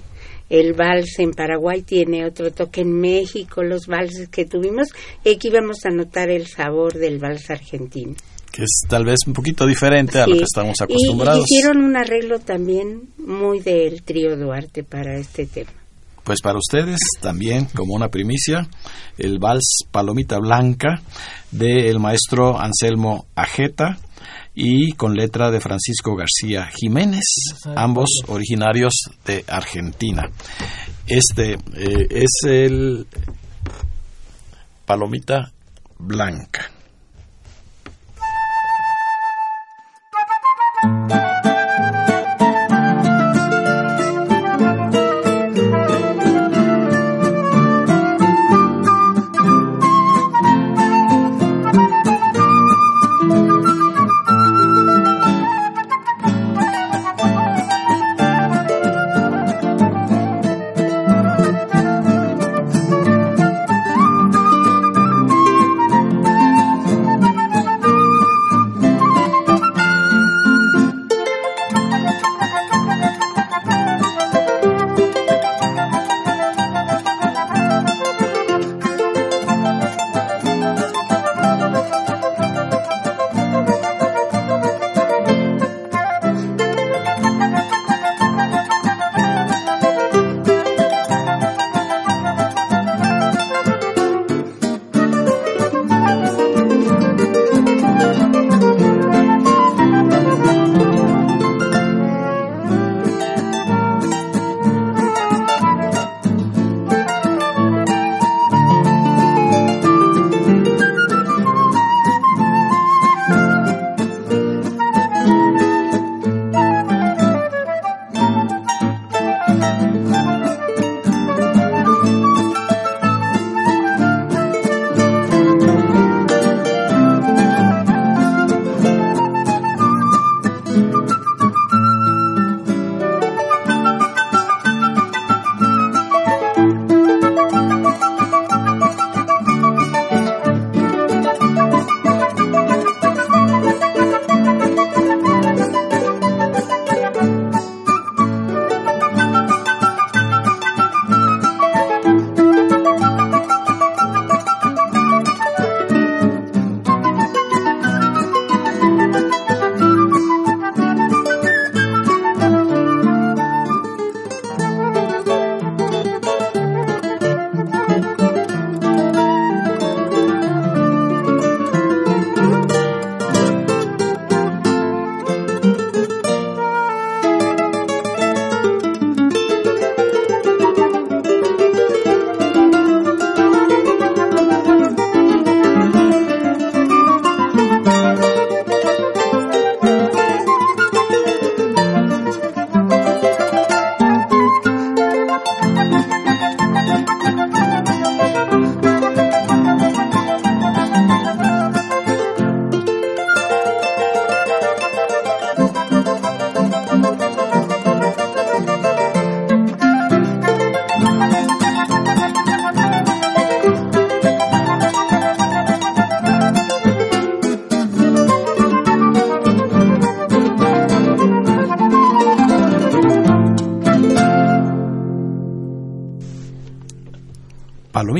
El 0.49 0.73
vals 0.73 1.19
en 1.19 1.31
Paraguay 1.31 1.81
tiene 1.81 2.25
otro 2.25 2.51
toque 2.51 2.81
en 2.81 2.93
México, 2.93 3.63
los 3.63 3.87
valses 3.87 4.29
que 4.29 4.45
tuvimos. 4.45 4.89
Y 5.23 5.29
aquí 5.29 5.49
vamos 5.49 5.85
a 5.85 5.89
notar 5.89 6.29
el 6.29 6.47
sabor 6.47 6.93
del 6.93 7.19
vals 7.19 7.49
argentino. 7.49 8.15
que 8.51 8.63
es 8.63 8.81
tal 8.87 9.03
vez 9.03 9.19
un 9.27 9.33
poquito 9.33 9.65
diferente 9.65 10.19
a 10.19 10.27
lo 10.27 10.37
que 10.37 10.43
estamos 10.43 10.79
acostumbrados. 10.79 11.45
Y 11.49 11.55
hicieron 11.55 11.83
un 11.83 11.97
arreglo 11.97 12.39
también 12.39 13.09
muy 13.17 13.59
del 13.59 14.03
trío 14.03 14.37
Duarte 14.37 14.83
para 14.83 15.17
este 15.17 15.45
tema. 15.45 15.71
pues 16.23 16.41
para 16.41 16.57
ustedes 16.57 16.99
también 17.21 17.65
como 17.65 17.93
una 17.93 18.09
primicia 18.09 18.67
el 19.17 19.37
vals 19.39 19.83
Palomita 19.91 20.39
Blanca 20.39 21.01
del 21.51 21.99
maestro 21.99 22.57
Anselmo 22.59 23.27
Ajeta 23.35 23.99
y 24.55 24.93
con 24.93 25.13
letra 25.15 25.51
de 25.51 25.59
Francisco 25.59 26.15
García 26.15 26.67
Jiménez, 26.73 27.23
ambos 27.75 28.09
originarios 28.27 28.93
de 29.25 29.43
Argentina. 29.47 30.23
Este 31.05 31.53
eh, 31.53 32.07
es 32.09 32.31
el 32.45 33.05
Palomita 34.85 35.51
Blanca. 35.99 36.71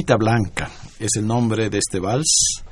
Palomita 0.05 0.17
Blanca 0.17 0.71
es 0.99 1.15
el 1.17 1.25
nombre 1.25 1.69
de 1.69 1.79
este 1.79 1.99
vals 1.99 2.63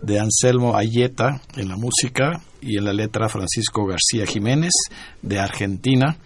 de 0.00 0.18
Anselmo 0.18 0.76
Ayeta 0.76 1.40
en 1.56 1.68
la 1.68 1.76
música 1.76 2.40
y 2.62 2.78
en 2.78 2.84
la 2.84 2.92
letra 2.92 3.28
Francisco 3.28 3.84
García 3.86 4.26
Jiménez 4.26 4.72
de 5.20 5.38
Argentina 5.38 6.16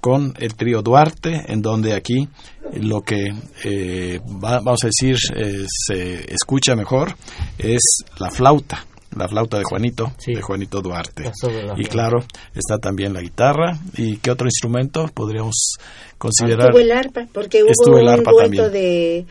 con 0.00 0.34
el 0.38 0.54
trío 0.54 0.82
Duarte 0.82 1.44
en 1.48 1.62
donde 1.62 1.94
aquí 1.94 2.28
lo 2.74 3.00
que 3.00 3.34
eh, 3.64 4.20
vamos 4.24 4.84
a 4.84 4.86
decir 4.86 5.16
eh, 5.36 5.64
se 5.68 6.32
escucha 6.32 6.76
mejor 6.76 7.16
es 7.58 7.82
la 8.18 8.30
flauta 8.30 8.86
la 9.16 9.28
flauta 9.28 9.58
de 9.58 9.64
Juanito, 9.64 10.12
de 10.26 10.42
Juanito 10.42 10.80
Duarte. 10.80 11.30
Y 11.76 11.84
claro, 11.84 12.24
está 12.52 12.78
también 12.78 13.12
la 13.12 13.20
guitarra. 13.20 13.78
¿Y 13.96 14.16
qué 14.16 14.32
otro 14.32 14.48
instrumento 14.48 15.08
podríamos 15.14 15.76
considerar? 16.18 16.70
Estuvo 16.70 16.80
el 16.80 16.90
arpa, 16.90 17.28
porque 17.32 17.62
hubo 17.62 17.96
un 17.96 18.24
dueto 18.24 18.70
de 18.70 19.24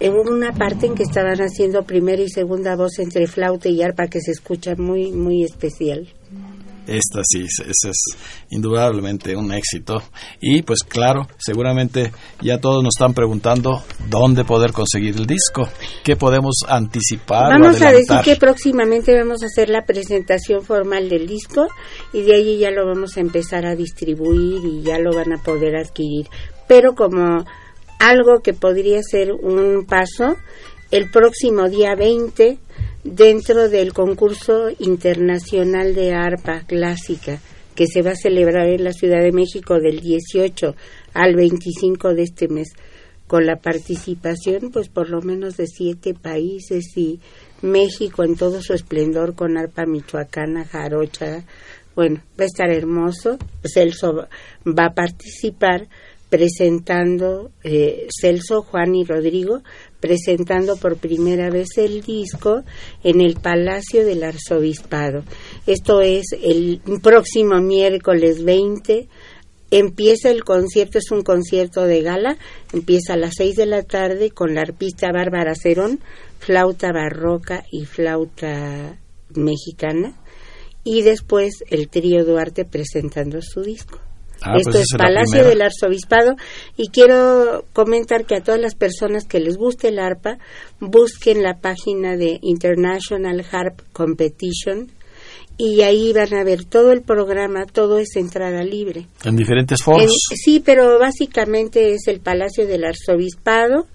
hubo 0.00 0.30
una 0.30 0.52
parte 0.52 0.86
en 0.86 0.94
que 0.94 1.02
estaban 1.02 1.38
haciendo 1.38 1.84
primera 1.84 2.22
y 2.22 2.28
segunda 2.28 2.76
voz 2.76 2.98
entre 2.98 3.26
flauta 3.26 3.68
y 3.68 3.82
arpa 3.82 4.06
que 4.08 4.20
se 4.20 4.32
escucha 4.32 4.74
muy 4.76 5.12
muy 5.12 5.44
especial. 5.44 6.08
Esta 6.86 7.22
sí, 7.24 7.40
ese 7.44 7.90
es 7.90 8.16
indudablemente 8.50 9.34
un 9.36 9.52
éxito. 9.52 10.02
Y 10.40 10.62
pues 10.62 10.82
claro, 10.82 11.26
seguramente 11.38 12.12
ya 12.42 12.60
todos 12.60 12.82
nos 12.82 12.94
están 12.94 13.14
preguntando 13.14 13.82
dónde 14.10 14.44
poder 14.44 14.72
conseguir 14.72 15.16
el 15.16 15.26
disco, 15.26 15.66
qué 16.02 16.16
podemos 16.16 16.56
anticipar. 16.68 17.58
Vamos 17.58 17.80
a 17.80 17.90
decir 17.90 18.16
que 18.22 18.36
próximamente 18.36 19.16
vamos 19.16 19.42
a 19.42 19.46
hacer 19.46 19.70
la 19.70 19.86
presentación 19.86 20.62
formal 20.62 21.08
del 21.08 21.26
disco 21.26 21.68
y 22.12 22.22
de 22.22 22.34
ahí 22.34 22.58
ya 22.58 22.70
lo 22.70 22.86
vamos 22.86 23.16
a 23.16 23.20
empezar 23.20 23.64
a 23.64 23.74
distribuir 23.74 24.62
y 24.64 24.82
ya 24.82 24.98
lo 24.98 25.14
van 25.14 25.32
a 25.32 25.42
poder 25.42 25.76
adquirir. 25.76 26.28
Pero 26.68 26.94
como 26.94 27.46
algo 27.98 28.40
que 28.42 28.52
podría 28.52 29.00
ser 29.02 29.32
un 29.32 29.86
paso 29.86 30.36
el 30.90 31.10
próximo 31.10 31.68
día 31.68 31.94
20 31.94 32.58
dentro 33.04 33.68
del 33.68 33.92
concurso 33.92 34.68
internacional 34.78 35.94
de 35.94 36.12
arpa 36.12 36.62
clásica 36.66 37.40
que 37.74 37.86
se 37.86 38.02
va 38.02 38.12
a 38.12 38.16
celebrar 38.16 38.68
en 38.68 38.84
la 38.84 38.92
Ciudad 38.92 39.22
de 39.22 39.32
México 39.32 39.78
del 39.80 40.00
18 40.00 40.74
al 41.12 41.34
25 41.34 42.14
de 42.14 42.22
este 42.22 42.48
mes 42.48 42.68
con 43.26 43.46
la 43.46 43.56
participación 43.56 44.70
pues 44.72 44.88
por 44.88 45.10
lo 45.10 45.20
menos 45.22 45.56
de 45.56 45.66
siete 45.66 46.14
países 46.14 46.96
y 46.96 47.20
México 47.62 48.22
en 48.22 48.36
todo 48.36 48.60
su 48.62 48.74
esplendor 48.74 49.34
con 49.34 49.56
arpa 49.56 49.86
michoacana, 49.86 50.64
jarocha, 50.64 51.44
bueno, 51.94 52.22
va 52.38 52.44
a 52.44 52.46
estar 52.46 52.70
hermoso, 52.70 53.38
Celso 53.64 54.28
va 54.66 54.86
a 54.86 54.94
participar 54.94 55.88
presentando 56.28 57.50
eh, 57.62 58.08
Celso, 58.10 58.62
Juan 58.62 58.94
y 58.94 59.04
Rodrigo, 59.04 59.62
presentando 60.00 60.76
por 60.76 60.96
primera 60.96 61.50
vez 61.50 61.68
el 61.76 62.02
disco 62.02 62.62
en 63.02 63.20
el 63.20 63.36
Palacio 63.36 64.04
del 64.04 64.24
Arzobispado. 64.24 65.24
Esto 65.66 66.00
es 66.00 66.26
el 66.42 66.80
próximo 67.02 67.60
miércoles 67.60 68.44
20. 68.44 69.08
Empieza 69.70 70.30
el 70.30 70.44
concierto, 70.44 70.98
es 70.98 71.10
un 71.10 71.22
concierto 71.22 71.84
de 71.84 72.02
gala, 72.02 72.36
empieza 72.72 73.14
a 73.14 73.16
las 73.16 73.34
6 73.36 73.56
de 73.56 73.66
la 73.66 73.82
tarde 73.82 74.30
con 74.30 74.54
la 74.54 74.60
arpista 74.60 75.10
Bárbara 75.12 75.54
Cerón, 75.54 76.00
flauta 76.38 76.92
barroca 76.92 77.64
y 77.70 77.84
flauta 77.84 78.98
mexicana, 79.34 80.20
y 80.84 81.02
después 81.02 81.64
el 81.70 81.88
trío 81.88 82.24
Duarte 82.24 82.64
presentando 82.64 83.40
su 83.40 83.62
disco. 83.62 84.00
Ah, 84.42 84.56
Esto 84.58 84.72
pues 84.72 84.82
es 84.82 84.86
esa 84.92 84.98
la 84.98 85.04
Palacio 85.04 85.44
del 85.44 85.62
Arzobispado 85.62 86.36
y 86.76 86.88
quiero 86.88 87.64
comentar 87.72 88.26
que 88.26 88.36
a 88.36 88.42
todas 88.42 88.60
las 88.60 88.74
personas 88.74 89.24
que 89.24 89.40
les 89.40 89.56
guste 89.56 89.88
el 89.88 89.98
arpa 89.98 90.38
busquen 90.80 91.42
la 91.42 91.58
página 91.60 92.16
de 92.16 92.38
International 92.42 93.44
Harp 93.50 93.80
Competition 93.92 94.90
y 95.56 95.82
ahí 95.82 96.12
van 96.12 96.34
a 96.34 96.42
ver 96.44 96.64
todo 96.64 96.90
el 96.92 97.02
programa, 97.02 97.64
todo 97.64 97.98
es 97.98 98.16
entrada 98.16 98.64
libre. 98.64 99.06
En 99.24 99.36
diferentes 99.36 99.80
En- 99.80 99.84
foros. 99.84 100.10
sí, 100.34 100.60
pero 100.60 100.98
básicamente 100.98 101.92
es 101.94 102.08
el 102.08 102.20
Palacio 102.20 102.66
del 102.66 102.84
Arzobispado 102.84 103.86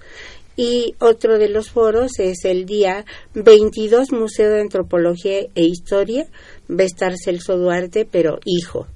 y 0.55 0.95
otro 0.99 1.37
de 1.37 1.49
los 1.49 1.69
foros 1.69 2.17
es 2.19 2.43
el 2.45 2.65
día 2.65 3.05
22 3.33 4.11
Museo 4.13 4.49
de 4.51 4.61
Antropología 4.61 5.39
e 5.53 5.63
Historia. 5.63 6.27
Va 6.69 6.83
a 6.83 6.85
estar 6.85 7.13
Celso 7.17 7.57
Duarte, 7.57 8.07
pero 8.09 8.39
hijo. 8.45 8.87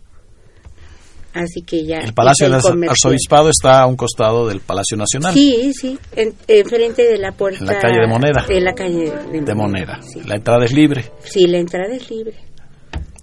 Así 1.34 1.62
que 1.63 1.86
ya. 1.86 1.98
El 2.00 2.13
Palacio 2.13 2.48
del. 2.50 2.89
Arzobispado 2.89 3.50
está 3.50 3.82
a 3.82 3.88
un 3.88 3.96
costado 3.96 4.48
del 4.48 4.60
Palacio 4.60 4.96
Nacional. 4.98 5.34
Sí, 5.34 5.72
sí, 5.74 5.98
en, 6.15 6.34
enfrente 6.48 7.04
de 7.04 7.17
la 7.17 7.32
puerta. 7.32 7.60
En 7.60 7.65
la 7.65 7.80
calle 7.80 8.00
de 8.02 8.08
Moneda. 8.08 8.46
En 8.50 8.63
la 8.63 8.74
calle 8.74 9.12
de, 9.32 9.41
De 9.41 9.56
Moneda. 9.56 10.00
Sí. 10.02 10.22
La 10.26 10.36
entrada 10.36 10.63
es 10.65 10.72
libre. 10.74 11.12
Sí, 11.24 11.48
la 11.48 11.58
entrada 11.58 11.93
es 11.96 12.10
libre. 12.12 12.36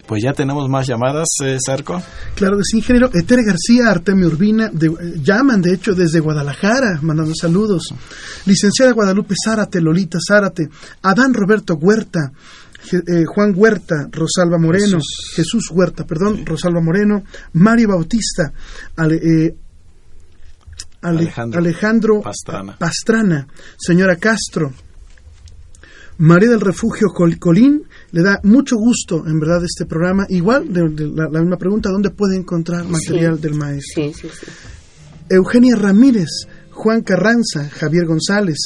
Pues 0.06 0.24
ya 0.24 0.32
tenemos 0.32 0.68
más 0.68 0.88
llamadas, 0.88 1.28
eh, 1.44 1.56
Sarco. 1.64 2.02
Claro 2.34 2.56
que 2.56 2.64
sí, 2.64 2.78
ingeniero. 2.78 3.10
Etere 3.14 3.42
García, 3.46 3.92
Artemio 3.92 4.26
Urbina, 4.26 4.68
de- 4.72 4.88
eh, 4.88 5.14
llaman 5.22 5.62
de 5.62 5.72
hecho 5.74 5.94
desde 5.94 6.18
Guadalajara, 6.18 6.98
mandando 7.02 7.32
saludos. 7.40 7.94
Licenciada 8.44 8.90
Guadalupe 8.90 9.36
Zárate, 9.44 9.80
Lolita 9.80 10.18
Zárate, 10.26 10.68
Adán 11.02 11.32
Roberto 11.32 11.74
Huerta, 11.74 12.32
eh, 12.98 13.24
Juan 13.26 13.52
Huerta, 13.56 14.08
Rosalba 14.10 14.58
Moreno, 14.58 14.98
Jesús, 15.34 15.70
Huerta, 15.70 16.04
perdón, 16.06 16.44
Rosalba 16.46 16.80
Moreno, 16.80 17.24
Mario 17.54 17.88
Bautista, 17.88 18.52
Ale- 18.96 19.16
eh, 19.16 19.54
Ale- 21.02 21.20
Alejandro 21.20 21.58
Alejandro 21.60 22.20
Pastrana. 22.22 22.76
Pastrana, 22.78 23.46
señora 23.78 24.16
Castro, 24.16 24.72
María 26.18 26.50
del 26.50 26.60
Refugio 26.60 27.08
Col- 27.14 27.38
Colín, 27.38 27.84
le 28.12 28.22
da 28.22 28.40
mucho 28.42 28.76
gusto, 28.76 29.24
en 29.26 29.40
verdad, 29.40 29.64
este 29.64 29.86
programa. 29.86 30.26
Igual, 30.28 30.70
de, 30.70 30.88
de 30.90 31.06
la, 31.08 31.28
la 31.30 31.40
misma 31.40 31.56
pregunta, 31.56 31.88
¿dónde 31.88 32.10
puede 32.10 32.36
encontrar 32.36 32.84
material 32.84 33.36
Sí. 33.36 33.42
del 33.42 33.54
maestro? 33.54 34.02
Sí, 34.04 34.12
sí, 34.14 34.28
sí. 34.28 34.46
Eugenia 35.30 35.76
Ramírez, 35.76 36.28
Juan 36.72 37.00
Carranza, 37.02 37.70
Javier 37.70 38.04
González, 38.04 38.58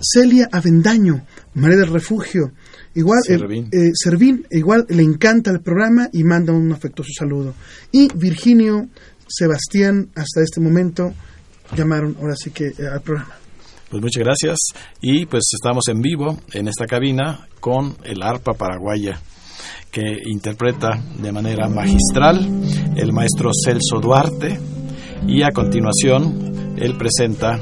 Celia 0.00 0.48
Avendaño, 0.50 1.26
María 1.54 1.76
del 1.78 1.92
Refugio, 1.92 2.52
igual, 2.94 3.20
eh, 3.28 3.38
Servín. 3.38 3.64
eh, 3.72 3.90
Servín, 3.94 4.46
igual 4.50 4.86
le 4.88 5.02
encanta 5.02 5.50
el 5.50 5.60
programa 5.60 6.08
y 6.12 6.24
manda 6.24 6.52
un 6.52 6.72
afectuoso 6.72 7.10
saludo. 7.16 7.54
Y 7.92 8.08
Virginio, 8.14 8.88
Sebastián, 9.28 10.08
hasta 10.14 10.42
este 10.42 10.60
momento, 10.60 11.12
llamaron 11.76 12.16
ahora 12.20 12.34
sí 12.36 12.50
que 12.50 12.66
eh, 12.66 12.86
al 12.92 13.00
programa. 13.02 13.34
Pues 13.90 14.02
muchas 14.02 14.22
gracias. 14.24 14.58
Y 15.00 15.26
pues 15.26 15.44
estamos 15.52 15.84
en 15.88 16.00
vivo 16.00 16.38
en 16.52 16.68
esta 16.68 16.86
cabina 16.86 17.46
con 17.60 17.96
el 18.04 18.22
arpa 18.22 18.54
paraguaya 18.54 19.20
que 19.90 20.02
interpreta 20.26 21.00
de 21.22 21.30
manera 21.30 21.68
magistral 21.68 22.38
el 22.96 23.12
maestro 23.12 23.50
Celso 23.64 24.00
Duarte 24.00 24.58
y 25.28 25.42
a 25.42 25.52
continuación 25.52 26.74
él 26.76 26.96
presenta 26.98 27.60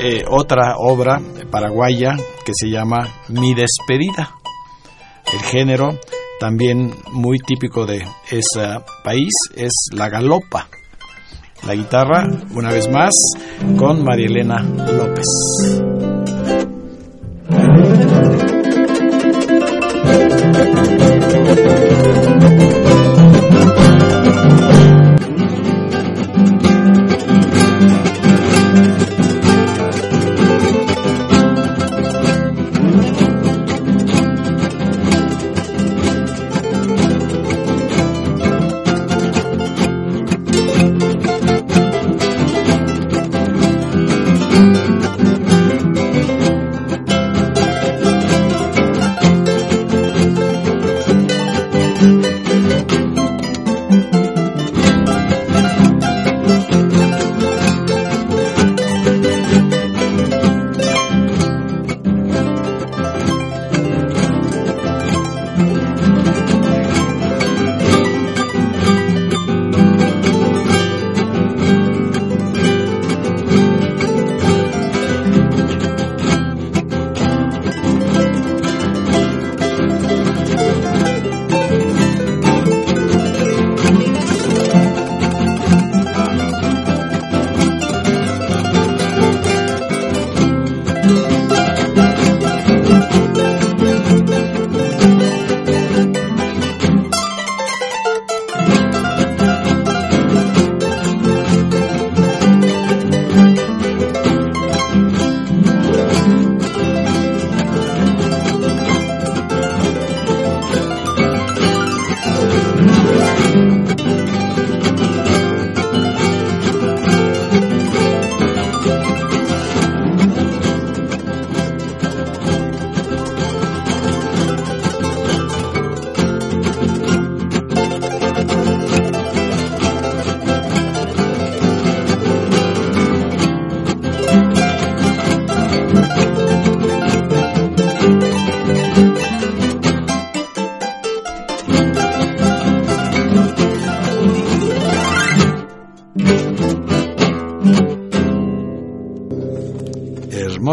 eh, 0.00 0.22
otra 0.30 0.76
obra 0.78 1.20
paraguaya 1.50 2.16
que 2.44 2.52
se 2.54 2.68
llama 2.70 3.08
Mi 3.28 3.54
despedida. 3.54 4.35
El 5.32 5.40
género 5.40 5.98
también 6.38 6.94
muy 7.12 7.38
típico 7.38 7.86
de 7.86 8.06
ese 8.30 8.80
país 9.02 9.32
es 9.56 9.72
la 9.92 10.08
galopa. 10.08 10.68
La 11.66 11.74
guitarra, 11.74 12.26
una 12.54 12.70
vez 12.70 12.90
más, 12.90 13.12
con 13.78 14.04
María 14.04 14.26
Elena 14.26 14.62
López. 14.62 16.15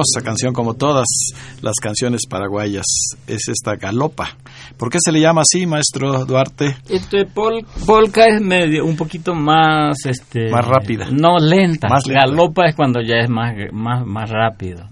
Hermosa 0.04 0.26
canción 0.26 0.54
como 0.54 0.74
todas 0.74 1.08
las 1.62 1.76
canciones 1.82 2.22
paraguayas 2.30 2.86
es 3.28 3.48
esta 3.48 3.76
galopa 3.76 4.38
¿Por 4.78 4.90
qué 4.90 4.98
se 5.04 5.12
le 5.12 5.20
llama 5.20 5.42
así, 5.42 5.66
maestro 5.66 6.26
Duarte? 6.26 6.76
Este 6.90 7.26
pol, 7.26 7.66
polka 7.86 8.26
es 8.26 8.42
medio 8.42 8.86
un 8.86 8.98
poquito 8.98 9.34
más 9.34 10.06
este 10.06 10.50
más 10.50 10.66
rápida. 10.66 11.08
No, 11.12 11.38
lenta. 11.38 11.88
Más 11.88 12.06
lenta. 12.08 12.26
Galopa 12.26 12.66
es 12.66 12.76
cuando 12.76 13.02
ya 13.02 13.18
es 13.18 13.30
más 13.30 13.54
más 13.72 14.06
más 14.06 14.30
rápido. 14.30 14.90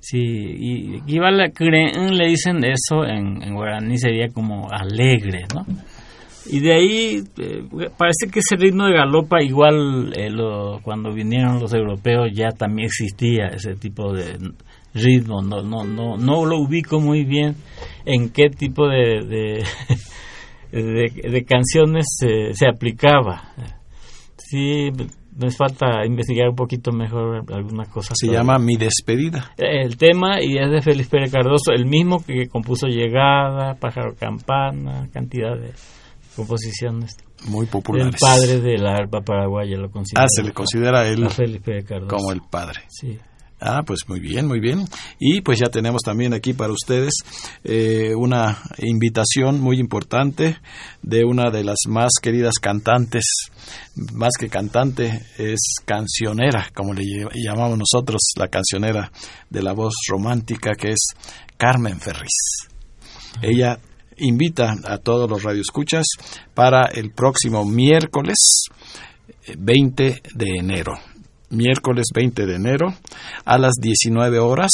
Sí, 0.00 0.18
y 0.18 1.02
igual 1.06 1.38
le 1.38 2.26
dicen 2.28 2.62
eso 2.62 3.04
en, 3.04 3.42
en 3.42 3.54
guaraní 3.54 3.96
sería 3.96 4.28
como 4.28 4.68
alegre, 4.70 5.46
¿no? 5.54 5.64
Y 6.46 6.60
de 6.60 6.74
ahí 6.74 7.24
eh, 7.38 7.64
parece 7.96 8.28
que 8.30 8.40
ese 8.40 8.56
ritmo 8.56 8.84
de 8.84 8.94
galopa 8.94 9.42
igual 9.42 10.12
eh, 10.14 10.30
lo, 10.30 10.80
cuando 10.82 11.12
vinieron 11.12 11.60
los 11.60 11.72
europeos 11.72 12.30
ya 12.34 12.50
también 12.50 12.86
existía 12.86 13.46
ese 13.48 13.74
tipo 13.74 14.12
de 14.12 14.38
ritmo, 14.92 15.42
no 15.42 15.62
no 15.62 15.84
no 15.84 16.16
no 16.16 16.44
lo 16.44 16.58
ubico 16.58 17.00
muy 17.00 17.24
bien 17.24 17.56
en 18.04 18.28
qué 18.28 18.48
tipo 18.50 18.86
de 18.86 19.24
de, 19.26 19.64
de, 20.72 21.30
de 21.30 21.44
canciones 21.44 22.06
se, 22.18 22.52
se 22.52 22.66
aplicaba. 22.68 23.54
Sí, 24.36 24.90
me 25.36 25.50
falta 25.50 26.04
investigar 26.06 26.48
un 26.48 26.56
poquito 26.56 26.92
mejor 26.92 27.44
algunas 27.52 27.88
cosas. 27.88 28.16
Se 28.18 28.28
llama 28.28 28.58
Mi 28.58 28.76
Despedida. 28.76 29.52
El 29.56 29.96
tema, 29.96 30.40
y 30.40 30.56
es 30.58 30.70
de 30.70 30.80
Félix 30.80 31.08
Pérez 31.08 31.32
Cardoso, 31.32 31.72
el 31.72 31.86
mismo 31.86 32.24
que 32.24 32.48
compuso 32.48 32.86
Llegada, 32.86 33.74
Pájaro 33.74 34.14
Campana, 34.14 35.08
cantidad 35.12 35.56
de 35.58 35.72
composiciones. 36.34 37.16
Muy 37.46 37.66
populares. 37.66 38.14
El 38.14 38.20
padre 38.20 38.60
de 38.60 38.78
la 38.78 38.92
arpa 38.92 39.20
paraguaya 39.20 39.76
lo 39.76 39.90
considera. 39.90 40.24
Ah, 40.24 40.28
se 40.28 40.42
le 40.42 40.52
considera 40.52 41.06
él 41.06 41.24
a 41.24 42.08
como 42.08 42.32
el 42.32 42.40
padre. 42.42 42.82
Sí. 42.88 43.18
Ah, 43.66 43.82
pues 43.82 44.00
muy 44.08 44.20
bien, 44.20 44.46
muy 44.46 44.60
bien. 44.60 44.84
Y 45.18 45.40
pues 45.40 45.58
ya 45.58 45.70
tenemos 45.70 46.02
también 46.02 46.34
aquí 46.34 46.52
para 46.52 46.72
ustedes 46.72 47.14
eh, 47.62 48.12
una 48.14 48.58
invitación 48.78 49.58
muy 49.58 49.78
importante 49.78 50.58
de 51.02 51.24
una 51.24 51.50
de 51.50 51.64
las 51.64 51.78
más 51.88 52.10
queridas 52.20 52.56
cantantes, 52.60 53.24
más 54.12 54.32
que 54.38 54.50
cantante, 54.50 55.22
es 55.38 55.76
cancionera, 55.86 56.68
como 56.74 56.92
le 56.92 57.04
llamamos 57.34 57.78
nosotros, 57.78 58.20
la 58.36 58.48
cancionera 58.48 59.10
de 59.48 59.62
la 59.62 59.72
voz 59.72 59.94
romántica, 60.08 60.72
que 60.74 60.90
es 60.90 61.14
Carmen 61.56 61.98
Ferris. 62.00 62.68
Ella 63.40 63.78
invita 64.18 64.74
a 64.84 64.98
todos 64.98 65.28
los 65.28 65.42
radioescuchas 65.42 66.04
para 66.54 66.86
el 66.86 67.12
próximo 67.12 67.64
miércoles 67.64 68.64
20 69.56 70.22
de 70.34 70.46
enero 70.58 70.94
miércoles 71.54 72.06
20 72.14 72.46
de 72.46 72.56
enero 72.56 72.94
a 73.44 73.58
las 73.58 73.74
19 73.80 74.38
horas 74.38 74.70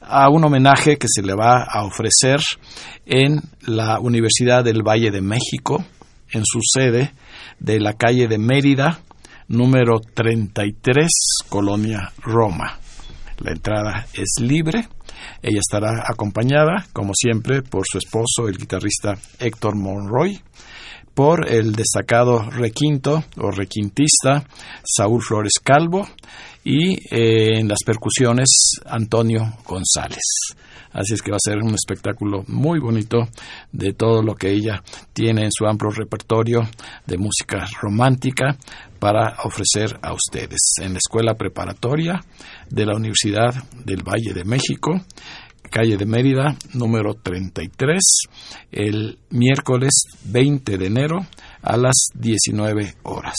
a 0.00 0.28
un 0.30 0.44
homenaje 0.44 0.96
que 0.96 1.08
se 1.08 1.22
le 1.22 1.34
va 1.34 1.64
a 1.64 1.84
ofrecer 1.84 2.38
en 3.06 3.40
la 3.66 3.98
Universidad 4.00 4.64
del 4.64 4.82
Valle 4.82 5.10
de 5.10 5.20
México, 5.20 5.84
en 6.30 6.42
su 6.44 6.60
sede 6.62 7.12
de 7.58 7.80
la 7.80 7.94
calle 7.94 8.28
de 8.28 8.38
Mérida, 8.38 9.00
número 9.48 10.00
33, 10.00 11.08
Colonia 11.48 12.12
Roma. 12.22 12.78
La 13.38 13.52
entrada 13.52 14.06
es 14.14 14.40
libre. 14.40 14.88
Ella 15.42 15.60
estará 15.60 16.04
acompañada, 16.06 16.86
como 16.92 17.12
siempre, 17.14 17.62
por 17.62 17.84
su 17.90 17.98
esposo, 17.98 18.48
el 18.48 18.56
guitarrista 18.56 19.16
Héctor 19.38 19.76
Monroy, 19.76 20.40
por 21.14 21.48
el 21.50 21.72
destacado 21.74 22.50
requinto 22.50 23.24
o 23.38 23.50
requintista 23.50 24.44
Saúl 24.84 25.22
Flores 25.22 25.54
Calvo 25.62 26.08
y 26.64 26.94
eh, 27.14 27.58
en 27.58 27.68
las 27.68 27.78
percusiones 27.84 28.48
Antonio 28.86 29.54
González. 29.64 30.22
Así 30.94 31.12
es 31.12 31.20
que 31.20 31.32
va 31.32 31.36
a 31.36 31.44
ser 31.44 31.58
un 31.58 31.74
espectáculo 31.74 32.44
muy 32.46 32.78
bonito 32.78 33.28
de 33.72 33.92
todo 33.92 34.22
lo 34.22 34.34
que 34.34 34.50
ella 34.50 34.82
tiene 35.12 35.44
en 35.44 35.50
su 35.52 35.66
amplio 35.66 35.90
repertorio 35.90 36.60
de 37.04 37.18
música 37.18 37.66
romántica 37.82 38.56
para 38.98 39.36
ofrecer 39.44 39.98
a 40.00 40.14
ustedes 40.14 40.60
en 40.80 40.92
la 40.92 40.98
Escuela 40.98 41.34
Preparatoria 41.34 42.24
de 42.70 42.86
la 42.86 42.96
Universidad 42.96 43.52
del 43.84 44.02
Valle 44.02 44.32
de 44.32 44.44
México 44.44 45.04
calle 45.74 45.96
de 45.96 46.06
Mérida, 46.06 46.56
número 46.74 47.14
33, 47.14 48.00
el 48.70 49.18
miércoles 49.30 49.90
20 50.24 50.78
de 50.78 50.86
enero 50.86 51.26
a 51.62 51.76
las 51.76 52.10
19 52.14 52.94
horas. 53.02 53.34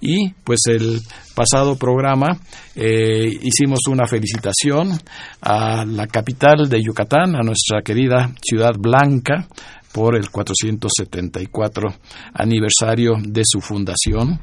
Y 0.00 0.30
pues 0.44 0.60
el 0.66 1.00
pasado 1.34 1.76
programa 1.76 2.38
eh, 2.74 3.30
hicimos 3.42 3.80
una 3.88 4.06
felicitación 4.06 4.98
a 5.42 5.84
la 5.84 6.06
capital 6.06 6.68
de 6.68 6.82
Yucatán, 6.82 7.36
a 7.36 7.42
nuestra 7.42 7.82
querida 7.82 8.30
Ciudad 8.42 8.72
Blanca, 8.78 9.46
por 9.92 10.16
el 10.16 10.30
474 10.30 11.88
aniversario 12.34 13.14
de 13.22 13.42
su 13.44 13.60
fundación. 13.60 14.40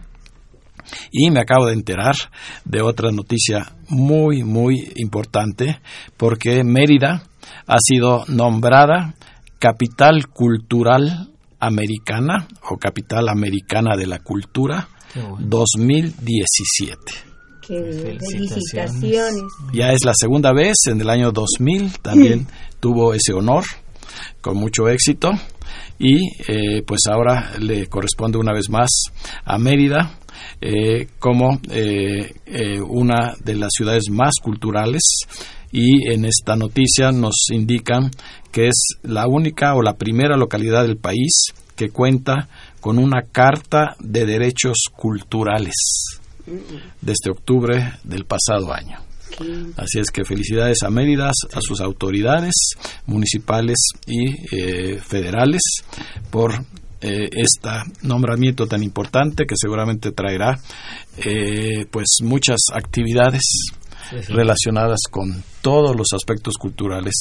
Y 1.12 1.32
me 1.32 1.42
acabo 1.42 1.66
de 1.66 1.74
enterar 1.74 2.16
de 2.64 2.82
otra 2.82 3.12
noticia 3.12 3.74
muy, 3.90 4.44
muy 4.44 4.94
importante, 4.96 5.80
porque 6.16 6.64
Mérida 6.64 7.24
ha 7.66 7.78
sido 7.80 8.24
nombrada 8.28 9.16
capital 9.60 10.28
cultural 10.28 11.30
americana 11.60 12.48
o 12.70 12.78
capital 12.78 13.30
americana 13.30 13.98
de 13.98 14.08
la 14.08 14.20
cultura 14.20 14.88
bueno. 15.22 15.38
2017. 15.48 16.98
Qué 17.62 18.18
felicitaciones. 18.20 19.44
Ya 19.74 19.92
es 19.92 20.06
la 20.06 20.14
segunda 20.16 20.54
vez, 20.54 20.76
en 20.86 21.02
el 21.02 21.10
año 21.10 21.32
2000 21.32 22.00
también 22.00 22.48
tuvo 22.80 23.14
ese 23.14 23.34
honor, 23.34 23.66
con 24.42 24.58
mucho 24.58 24.88
éxito, 24.88 25.32
y 26.00 26.30
eh, 26.48 26.84
pues 26.86 27.02
ahora 27.10 27.54
le 27.60 27.88
corresponde 27.88 28.38
una 28.38 28.54
vez 28.54 28.70
más 28.70 28.90
a 29.44 29.58
Mérida 29.58 30.18
eh, 30.62 31.08
como 31.20 31.60
eh, 31.70 32.34
eh, 32.46 32.82
una 32.82 33.36
de 33.44 33.56
las 33.56 33.70
ciudades 33.76 34.10
más 34.10 34.34
culturales 34.42 35.04
y 35.72 36.12
en 36.12 36.26
esta 36.26 36.56
noticia 36.56 37.12
nos 37.12 37.36
indican 37.52 38.10
que 38.52 38.68
es 38.68 38.98
la 39.04 39.28
única 39.28 39.76
o 39.76 39.82
la 39.82 39.98
primera 39.98 40.36
localidad 40.36 40.84
del 40.84 40.98
país 40.98 41.54
que 41.76 41.90
cuenta 41.90 42.50
con 42.80 42.98
una 42.98 43.24
carta 43.24 43.96
de 44.00 44.26
derechos 44.26 44.78
culturales 44.96 45.74
desde 47.02 47.32
octubre 47.32 47.94
del 48.04 48.26
pasado 48.26 48.74
año. 48.74 49.00
Así 49.76 50.00
es 50.00 50.10
que 50.10 50.24
felicidades 50.24 50.84
a 50.84 50.90
Mérida, 50.90 51.30
a 51.30 51.62
sus 51.62 51.82
autoridades 51.82 52.54
municipales 53.06 53.76
y 54.06 54.56
eh, 54.56 55.00
federales 55.00 55.62
por 56.32 56.54
eh, 57.00 57.30
este 57.32 57.70
nombramiento 58.02 58.66
tan 58.66 58.82
importante 58.82 59.46
que 59.46 59.54
seguramente 59.56 60.12
traerá 60.14 60.60
eh, 61.18 61.86
pues 61.92 62.18
muchas 62.24 62.58
actividades 62.74 63.44
sí, 64.10 64.16
sí. 64.24 64.34
relacionadas 64.34 65.02
con 65.12 65.44
todos 65.62 65.96
los 65.96 66.08
aspectos 66.14 66.56
culturales 66.58 67.14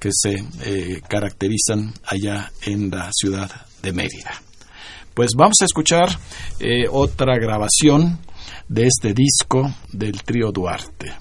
que 0.00 0.10
se 0.12 0.44
eh, 0.64 1.00
caracterizan 1.08 1.94
allá 2.04 2.50
en 2.62 2.90
la 2.90 3.10
ciudad 3.12 3.48
de 3.80 3.92
Mérida. 3.92 4.42
Pues 5.14 5.30
vamos 5.36 5.56
a 5.60 5.66
escuchar 5.66 6.08
eh, 6.58 6.86
otra 6.90 7.36
grabación 7.36 8.18
de 8.68 8.86
este 8.86 9.12
disco 9.12 9.70
del 9.92 10.22
trío 10.22 10.50
Duarte. 10.52 11.12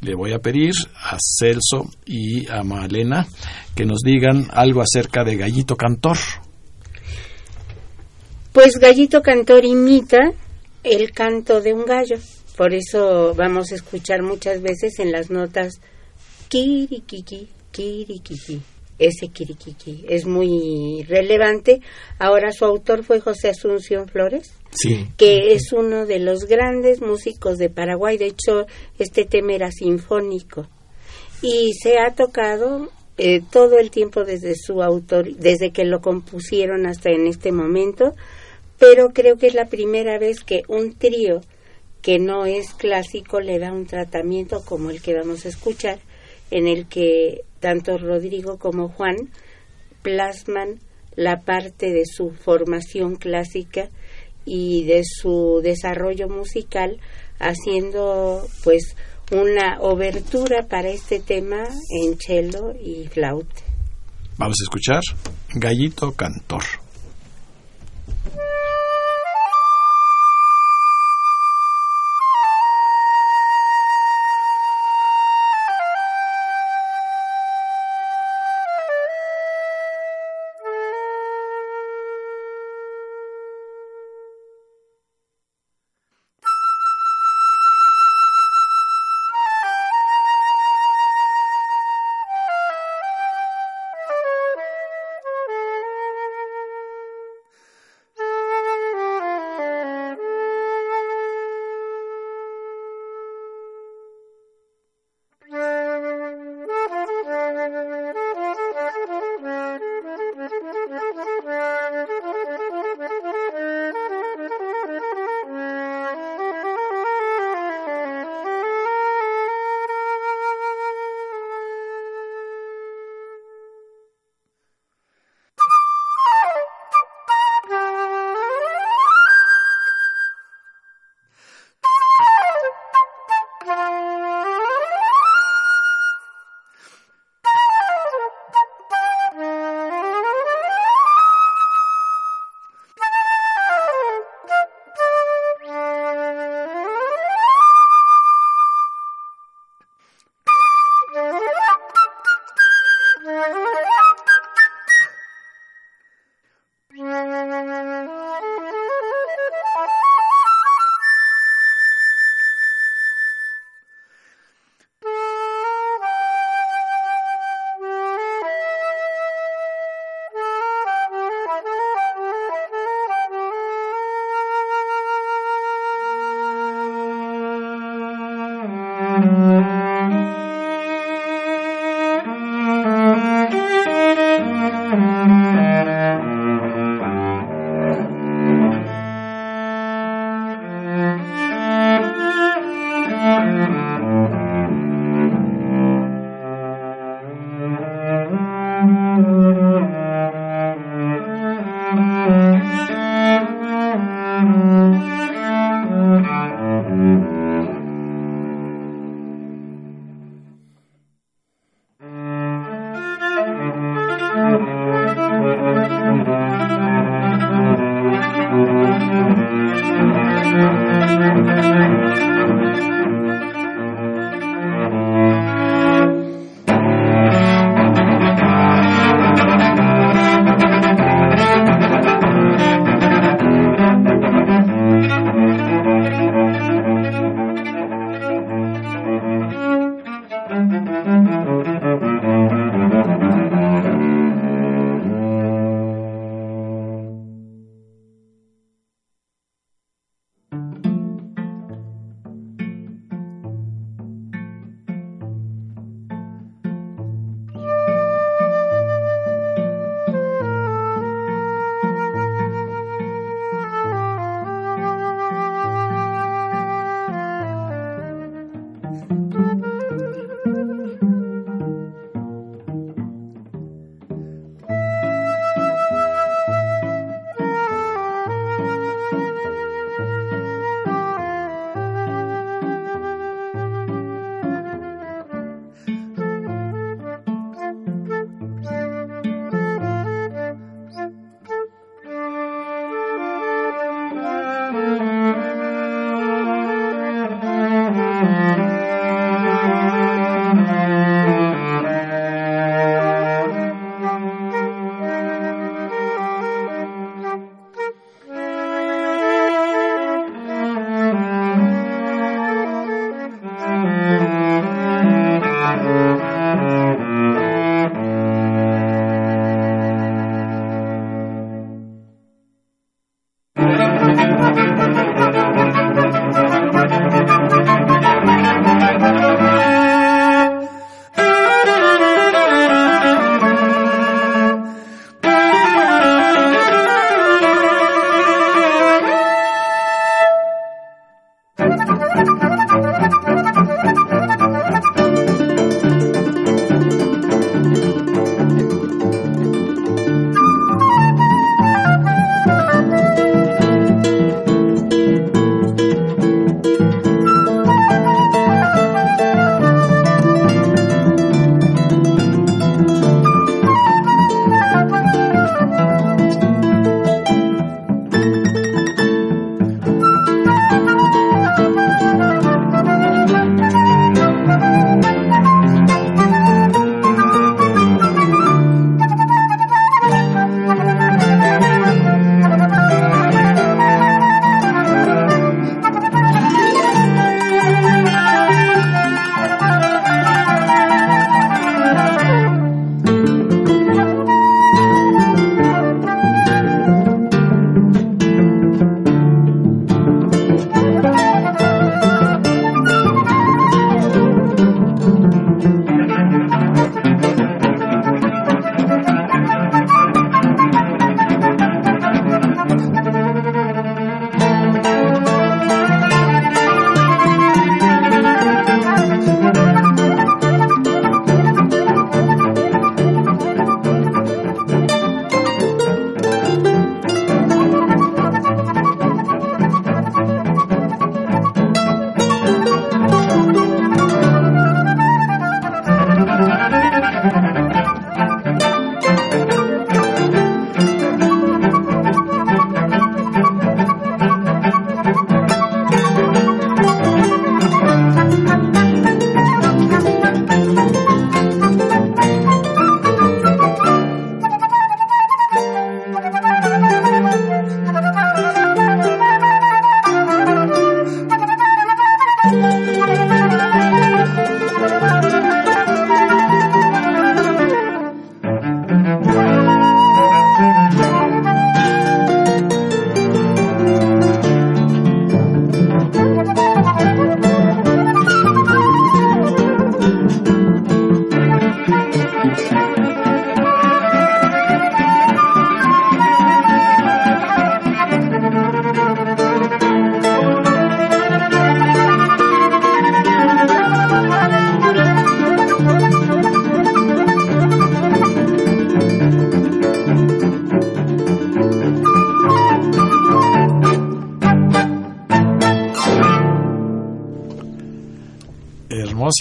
Le 0.00 0.14
voy 0.14 0.32
a 0.32 0.38
pedir 0.38 0.72
a 0.94 1.18
Celso 1.20 1.90
y 2.06 2.50
a 2.50 2.62
Malena 2.62 3.26
que 3.74 3.84
nos 3.84 4.00
digan 4.00 4.48
algo 4.52 4.80
acerca 4.80 5.22
de 5.24 5.36
Gallito 5.36 5.76
Cantor. 5.76 6.16
Pues 8.52 8.78
Gallito 8.78 9.20
Cantor 9.20 9.64
imita 9.66 10.32
el 10.82 11.12
canto 11.12 11.60
de 11.60 11.74
un 11.74 11.84
gallo. 11.84 12.16
Por 12.56 12.72
eso 12.72 13.34
vamos 13.34 13.70
a 13.72 13.74
escuchar 13.74 14.22
muchas 14.22 14.62
veces 14.62 14.98
en 14.98 15.12
las 15.12 15.30
notas 15.30 15.80
kirikiki, 16.48 17.48
kirikiki. 17.70 18.62
Ese 18.98 19.28
kirikiki 19.28 20.04
es 20.08 20.26
muy 20.26 21.04
relevante. 21.08 21.80
Ahora 22.18 22.52
su 22.52 22.64
autor 22.64 23.04
fue 23.04 23.20
José 23.20 23.50
Asunción 23.50 24.08
Flores, 24.08 24.52
sí. 24.70 25.08
que 25.16 25.52
es 25.52 25.72
uno 25.72 26.06
de 26.06 26.18
los 26.18 26.44
grandes 26.44 27.00
músicos 27.00 27.58
de 27.58 27.68
Paraguay. 27.68 28.18
De 28.18 28.26
hecho, 28.26 28.66
este 28.98 29.24
tema 29.24 29.52
era 29.52 29.70
sinfónico 29.70 30.66
y 31.42 31.72
se 31.82 31.98
ha 31.98 32.14
tocado 32.14 32.88
eh, 33.18 33.42
todo 33.50 33.78
el 33.78 33.90
tiempo 33.90 34.24
desde 34.24 34.54
su 34.54 34.82
autor, 34.82 35.34
desde 35.36 35.70
que 35.70 35.84
lo 35.84 36.00
compusieron 36.00 36.86
hasta 36.86 37.10
en 37.10 37.26
este 37.26 37.52
momento 37.52 38.14
pero 38.78 39.10
creo 39.12 39.36
que 39.36 39.46
es 39.46 39.54
la 39.54 39.66
primera 39.66 40.18
vez 40.18 40.42
que 40.44 40.62
un 40.68 40.94
trío 40.94 41.40
que 42.02 42.18
no 42.18 42.46
es 42.46 42.72
clásico 42.74 43.40
le 43.40 43.58
da 43.58 43.72
un 43.72 43.86
tratamiento 43.86 44.62
como 44.64 44.90
el 44.90 45.00
que 45.02 45.14
vamos 45.14 45.44
a 45.44 45.48
escuchar, 45.48 45.98
en 46.50 46.68
el 46.68 46.86
que 46.86 47.42
tanto 47.66 47.98
Rodrigo 47.98 48.58
como 48.58 48.88
Juan 48.90 49.16
plasman 50.02 50.78
la 51.16 51.40
parte 51.40 51.90
de 51.90 52.04
su 52.06 52.30
formación 52.30 53.16
clásica 53.16 53.88
y 54.44 54.84
de 54.84 55.02
su 55.02 55.60
desarrollo 55.64 56.28
musical, 56.28 57.00
haciendo 57.40 58.46
pues 58.62 58.94
una 59.32 59.80
obertura 59.80 60.68
para 60.68 60.90
este 60.90 61.18
tema 61.18 61.64
en 62.04 62.16
cello 62.20 62.72
y 62.80 63.08
flauta. 63.08 63.62
Vamos 64.38 64.58
a 64.60 64.64
escuchar 64.66 65.00
Gallito 65.56 66.12
Cantor. 66.12 66.85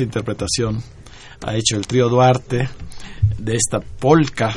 Interpretación 0.03 0.81
ha 1.45 1.55
hecho 1.55 1.77
el 1.77 1.87
trío 1.87 2.09
Duarte 2.09 2.69
de 3.37 3.55
esta 3.55 3.79
polca 3.79 4.55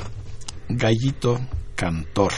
Gallito 0.68 1.40
Cantor 1.74 2.32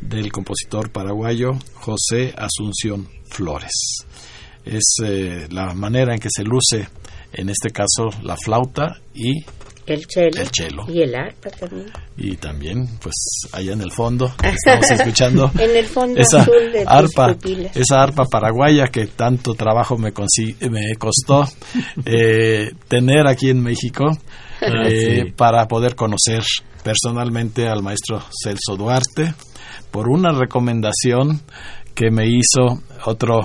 del 0.00 0.32
compositor 0.32 0.90
paraguayo 0.90 1.52
José 1.74 2.34
Asunción 2.36 3.08
Flores. 3.24 3.72
Es 4.64 4.96
eh, 5.04 5.46
la 5.50 5.74
manera 5.74 6.14
en 6.14 6.20
que 6.20 6.28
se 6.30 6.44
luce, 6.44 6.88
en 7.32 7.48
este 7.48 7.70
caso, 7.70 8.10
la 8.22 8.36
flauta 8.36 9.00
y 9.14 9.44
el 9.86 10.04
cello, 10.08 10.40
el 10.40 10.48
cello. 10.48 10.84
y 10.88 11.02
el 11.02 11.14
arpa 11.14 11.50
también. 11.50 11.86
Y 12.16 12.36
también, 12.36 12.88
pues, 13.00 13.14
allá 13.52 13.72
en 13.72 13.80
el 13.80 13.90
fondo, 13.92 14.32
estamos 14.42 14.90
escuchando 14.90 15.50
en 15.58 15.76
el 15.76 15.86
fondo 15.86 16.20
esa 16.20 16.42
azul 16.42 16.72
de 16.72 16.84
tus 16.84 16.88
arpa, 16.88 17.36
esa 17.74 18.02
arpa 18.02 18.24
paraguaya 18.26 18.88
que 18.88 19.06
tanto 19.06 19.54
trabajo 19.54 19.98
me, 19.98 20.12
me 20.70 20.96
costó 20.96 21.48
eh, 22.04 22.70
tener 22.88 23.26
aquí 23.26 23.50
en 23.50 23.62
México 23.62 24.10
Ah, 24.62 24.86
eh, 24.86 25.22
sí. 25.26 25.32
para 25.32 25.66
poder 25.66 25.96
conocer 25.96 26.44
personalmente 26.84 27.66
al 27.68 27.82
maestro 27.82 28.22
Celso 28.44 28.76
Duarte 28.76 29.34
por 29.90 30.08
una 30.08 30.30
recomendación 30.30 31.40
que 31.94 32.10
me 32.10 32.26
hizo 32.28 32.82
otro 33.04 33.40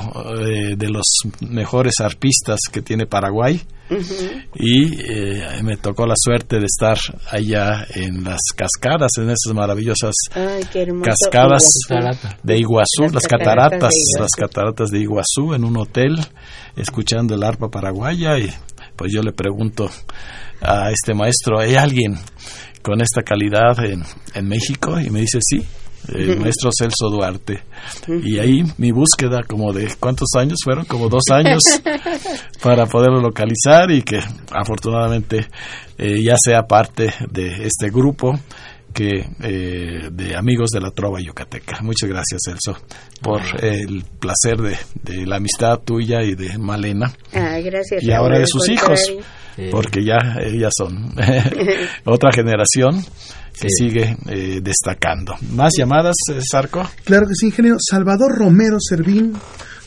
eh, 0.46 0.76
de 0.78 0.90
los 0.90 1.06
mejores 1.42 1.96
arpistas 2.00 2.60
que 2.72 2.82
tiene 2.82 3.06
Paraguay 3.06 3.62
y 4.56 5.02
eh, 5.02 5.64
me 5.64 5.78
tocó 5.78 6.06
la 6.06 6.16
suerte 6.18 6.60
de 6.60 6.66
estar 6.66 6.98
allá 7.32 7.86
en 7.96 8.24
las 8.24 8.40
cascadas, 8.56 9.12
en 9.18 9.30
esas 9.30 9.54
maravillosas 9.54 10.14
Ay. 10.34 10.64
Cascadas 11.02 11.70
de 12.44 12.58
Iguazú, 12.58 13.04
Las 13.04 13.14
las, 13.14 13.28
cataratas 13.28 13.80
cataratas, 13.80 13.92
de 13.92 13.98
Iguazú. 13.98 14.22
las 14.22 14.32
cataratas 14.32 14.90
de 14.92 15.00
Iguazú 15.00 15.54
en 15.54 15.64
un 15.64 15.78
hotel, 15.78 16.20
escuchando 16.76 17.36
el 17.36 17.44
arpa 17.44 17.70
paraguaya 17.70 18.38
y 18.38 18.50
pues 18.96 19.12
yo 19.14 19.22
le 19.22 19.32
pregunto 19.32 19.90
a 20.62 20.92
este 20.92 21.14
maestro, 21.14 21.60
¿hay 21.60 21.76
alguien 21.76 22.18
con 22.82 23.02
esta 23.02 23.22
calidad 23.24 23.84
en, 23.86 24.04
en 24.34 24.48
México? 24.48 25.00
Y 25.00 25.10
me 25.10 25.22
dice, 25.22 25.40
sí, 25.42 25.64
el 26.14 26.40
maestro 26.42 26.70
Celso 26.78 27.10
Duarte. 27.10 27.64
Y 28.24 28.40
ahí 28.40 28.64
mi 28.78 28.92
búsqueda 28.92 29.44
como 29.44 29.74
de 29.74 29.94
cuántos 30.00 30.30
años 30.36 30.60
fueron, 30.64 30.86
como 30.86 31.10
dos 31.10 31.24
años 31.32 31.62
para 32.62 32.86
poderlo 32.86 33.22
localizar 33.22 33.92
y 33.92 34.02
que 34.02 34.20
afortunadamente 34.52 35.48
eh, 35.98 36.22
ya 36.24 36.36
sea 36.38 36.64
parte 36.64 37.14
de 37.32 37.66
este 37.66 37.90
grupo 37.90 38.38
que 38.98 39.30
eh, 39.42 40.10
de 40.12 40.36
amigos 40.36 40.72
de 40.72 40.80
la 40.82 40.90
trova 40.90 41.20
yucateca. 41.22 41.82
Muchas 41.84 42.10
gracias, 42.10 42.42
Celso, 42.44 42.76
por 43.22 43.42
el 43.64 44.04
placer 44.20 44.58
de, 44.58 44.76
de 45.04 45.28
la 45.28 45.36
amistad 45.36 45.80
tuya 45.86 46.24
y 46.24 46.34
de 46.34 46.58
Malena 46.58 47.14
Ay, 47.32 47.62
gracias. 47.64 48.02
y 48.02 48.12
ahora 48.12 48.40
de 48.40 48.48
sus 48.48 48.68
hijos. 48.70 49.00
Sí. 49.56 49.70
porque 49.72 50.04
ya 50.04 50.18
ellas 50.44 50.72
son 50.76 51.14
otra 52.06 52.32
generación 52.32 53.04
que 53.60 53.70
Sí. 53.70 53.86
sigue 53.90 54.18
eh, 54.30 54.60
destacando. 54.62 55.34
¿Más 55.54 55.74
llamadas, 55.78 56.16
eh, 56.32 56.40
Sarco? 56.42 56.88
Claro 57.04 57.26
que 57.28 57.34
sí, 57.36 57.48
ingeniero. 57.48 57.78
Salvador 57.80 58.36
Romero 58.38 58.78
Servín, 58.80 59.34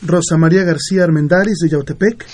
Rosa 0.03 0.35
María 0.37 0.63
García 0.63 1.03
Armendáriz 1.03 1.57
de 1.63 1.69
Yautepec, 1.69 2.25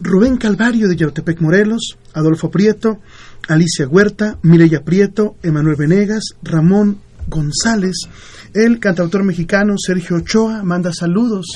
Rubén 0.00 0.36
Calvario 0.36 0.88
de 0.88 0.96
Yautepec 0.96 1.40
Morelos, 1.40 1.96
Adolfo 2.14 2.50
Prieto, 2.50 3.00
Alicia 3.48 3.86
Huerta, 3.86 4.38
Mireya 4.42 4.82
Prieto, 4.82 5.36
Emanuel 5.42 5.76
Venegas, 5.76 6.24
Ramón 6.42 6.98
González, 7.28 7.96
el 8.54 8.80
cantautor 8.80 9.22
mexicano 9.22 9.74
Sergio 9.78 10.16
Ochoa 10.16 10.62
manda 10.62 10.92
saludos 10.92 11.46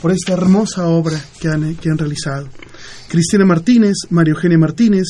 por 0.00 0.10
esta 0.12 0.32
hermosa 0.32 0.86
obra 0.86 1.20
que 1.40 1.48
han, 1.48 1.76
que 1.76 1.90
han 1.90 1.98
realizado. 1.98 2.48
Cristina 3.08 3.44
Martínez, 3.44 3.94
María 4.10 4.32
Eugenia 4.34 4.58
Martínez, 4.58 5.06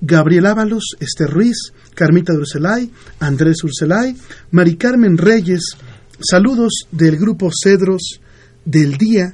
Gabriel 0.00 0.46
Ábalos, 0.46 0.96
Esther 1.00 1.30
Ruiz, 1.30 1.72
Carmita 1.94 2.32
Urselay, 2.32 2.90
Andrés 3.20 3.62
Urselay, 3.64 4.16
Mari 4.50 4.76
Carmen 4.76 5.18
Reyes, 5.18 5.76
saludos 6.20 6.86
del 6.90 7.16
grupo 7.16 7.50
Cedros 7.52 8.20
del 8.64 8.96
Día 8.96 9.32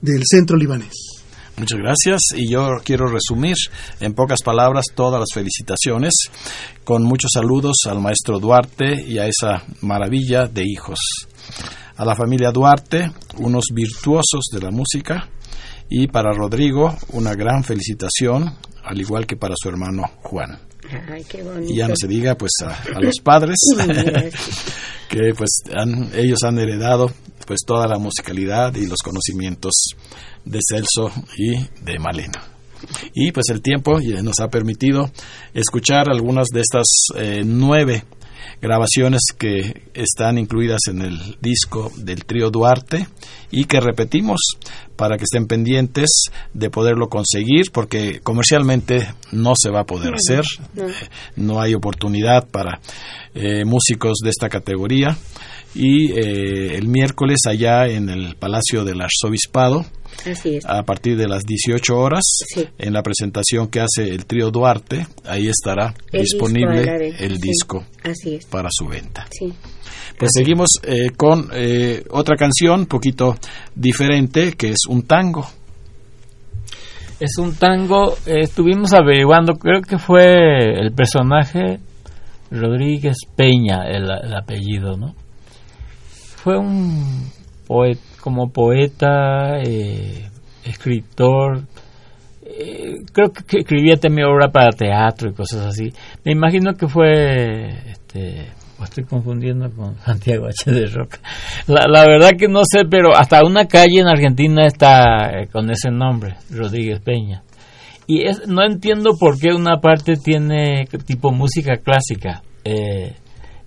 del 0.00 0.22
Centro 0.24 0.56
Libanés. 0.56 1.09
Muchas 1.60 1.78
gracias 1.78 2.20
y 2.36 2.48
yo 2.50 2.78
quiero 2.82 3.06
resumir 3.06 3.54
en 4.00 4.14
pocas 4.14 4.40
palabras 4.42 4.86
todas 4.94 5.20
las 5.20 5.28
felicitaciones 5.34 6.12
con 6.84 7.02
muchos 7.02 7.30
saludos 7.34 7.76
al 7.86 8.00
maestro 8.00 8.38
Duarte 8.38 9.04
y 9.06 9.18
a 9.18 9.26
esa 9.26 9.62
maravilla 9.82 10.46
de 10.46 10.64
hijos. 10.66 10.98
A 11.96 12.04
la 12.06 12.16
familia 12.16 12.50
Duarte, 12.50 13.12
unos 13.36 13.64
virtuosos 13.74 14.46
de 14.52 14.60
la 14.62 14.70
música 14.70 15.28
y 15.90 16.06
para 16.06 16.32
Rodrigo 16.32 16.96
una 17.12 17.34
gran 17.34 17.62
felicitación, 17.62 18.56
al 18.82 18.98
igual 18.98 19.26
que 19.26 19.36
para 19.36 19.54
su 19.60 19.68
hermano 19.68 20.04
Juan. 20.22 20.58
Ay, 21.12 21.24
qué 21.28 21.42
bonito. 21.42 21.70
Y 21.72 21.76
ya 21.76 21.88
no 21.88 21.94
se 21.94 22.08
diga 22.08 22.36
pues 22.36 22.52
a, 22.64 22.96
a 22.96 23.00
los 23.00 23.16
padres 23.22 23.56
que 25.08 25.34
pues 25.36 25.50
han- 25.76 26.10
ellos 26.14 26.42
han 26.42 26.58
heredado 26.58 27.10
pues 27.46 27.60
toda 27.66 27.86
la 27.86 27.98
musicalidad 27.98 28.74
y 28.74 28.86
los 28.86 28.98
conocimientos 28.98 29.72
de 30.44 30.58
Celso 30.66 31.12
y 31.36 31.56
de 31.84 31.98
Malena. 31.98 32.42
Y 33.14 33.32
pues 33.32 33.48
el 33.50 33.60
tiempo 33.60 34.00
ya 34.00 34.22
nos 34.22 34.40
ha 34.40 34.48
permitido 34.48 35.10
escuchar 35.54 36.08
algunas 36.08 36.48
de 36.48 36.60
estas 36.60 36.86
eh, 37.16 37.42
nueve 37.44 38.04
grabaciones 38.60 39.20
que 39.38 39.82
están 39.94 40.38
incluidas 40.38 40.80
en 40.88 41.02
el 41.02 41.18
disco 41.40 41.90
del 41.96 42.24
trío 42.24 42.50
Duarte 42.50 43.06
y 43.50 43.64
que 43.64 43.80
repetimos 43.80 44.38
para 44.96 45.16
que 45.16 45.24
estén 45.24 45.46
pendientes 45.46 46.08
de 46.52 46.68
poderlo 46.70 47.08
conseguir 47.08 47.66
porque 47.72 48.20
comercialmente 48.20 49.08
no 49.32 49.52
se 49.56 49.70
va 49.70 49.80
a 49.80 49.86
poder 49.86 50.14
hacer, 50.14 50.44
no. 50.74 50.88
Eh, 50.88 50.94
no 51.36 51.60
hay 51.60 51.74
oportunidad 51.74 52.48
para 52.48 52.80
eh, 53.34 53.64
músicos 53.64 54.18
de 54.22 54.30
esta 54.30 54.48
categoría 54.48 55.16
y 55.74 56.12
eh, 56.12 56.76
el 56.76 56.88
miércoles 56.88 57.38
allá 57.46 57.86
en 57.86 58.08
el 58.08 58.34
Palacio 58.36 58.84
del 58.84 59.00
Arzobispado 59.00 59.84
Así 60.28 60.56
es. 60.56 60.66
a 60.66 60.82
partir 60.82 61.16
de 61.16 61.28
las 61.28 61.44
18 61.44 61.96
horas 61.96 62.24
Sí. 62.54 62.66
en 62.78 62.92
la 62.92 63.02
presentación 63.02 63.68
que 63.68 63.80
hace 63.80 64.10
el 64.10 64.26
trío 64.26 64.50
Duarte 64.50 65.06
ahí 65.24 65.46
estará 65.46 65.94
El 66.12 66.22
disponible 66.22 66.80
disco 66.98 67.24
el 67.24 67.36
sí. 67.36 67.40
disco 67.40 67.84
Así 68.02 68.34
es. 68.34 68.46
para 68.46 68.68
su 68.72 68.86
venta. 68.88 69.26
Sí. 69.30 69.52
Pues 70.18 70.32
seguimos 70.34 70.68
eh, 70.82 71.10
con 71.16 71.48
eh, 71.54 72.04
otra 72.10 72.36
canción 72.36 72.80
un 72.80 72.86
poquito 72.86 73.36
diferente 73.74 74.52
que 74.52 74.70
es 74.70 74.80
un 74.88 75.04
tango. 75.04 75.46
Es 77.20 77.36
un 77.38 77.54
tango, 77.54 78.14
eh, 78.26 78.40
estuvimos 78.40 78.92
averiguando, 78.94 79.54
creo 79.54 79.82
que 79.82 79.98
fue 79.98 80.80
el 80.80 80.92
personaje 80.92 81.78
Rodríguez 82.50 83.16
Peña, 83.36 83.84
el, 83.88 84.04
el 84.04 84.34
apellido, 84.34 84.96
¿no? 84.96 85.14
Fue 86.42 86.56
un 86.56 87.30
poet, 87.66 87.98
como 88.20 88.50
poeta, 88.50 89.60
eh, 89.62 90.28
escritor, 90.64 91.62
eh, 92.42 93.02
creo 93.12 93.32
que, 93.32 93.58
escribía 93.58 93.96
también 93.96 94.26
obra 94.26 94.50
para 94.50 94.70
teatro 94.70 95.30
y 95.30 95.34
cosas 95.34 95.66
así. 95.66 95.92
Me 96.24 96.32
imagino 96.32 96.74
que 96.74 96.88
fue, 96.88 97.68
este, 97.90 98.48
estoy 98.82 99.04
confundiendo 99.04 99.70
con 99.70 99.98
Santiago 100.04 100.46
H. 100.46 100.70
de 100.70 100.86
Roca. 100.86 101.18
La, 101.66 101.86
la 101.88 102.06
verdad 102.06 102.30
que 102.38 102.48
no 102.48 102.62
sé, 102.64 102.86
pero 102.90 103.14
hasta 103.14 103.44
una 103.44 103.66
calle 103.66 104.00
en 104.00 104.08
Argentina 104.08 104.66
está 104.66 105.30
eh, 105.30 105.48
con 105.52 105.70
ese 105.70 105.90
nombre, 105.90 106.36
Rodríguez 106.50 107.00
Peña. 107.00 107.42
Y 108.06 108.26
es, 108.26 108.48
no 108.48 108.64
entiendo 108.64 109.16
por 109.18 109.38
qué 109.38 109.54
una 109.54 109.78
parte 109.80 110.14
tiene 110.16 110.86
tipo 111.06 111.30
música 111.32 111.76
clásica. 111.76 112.42
Eh, 112.64 113.14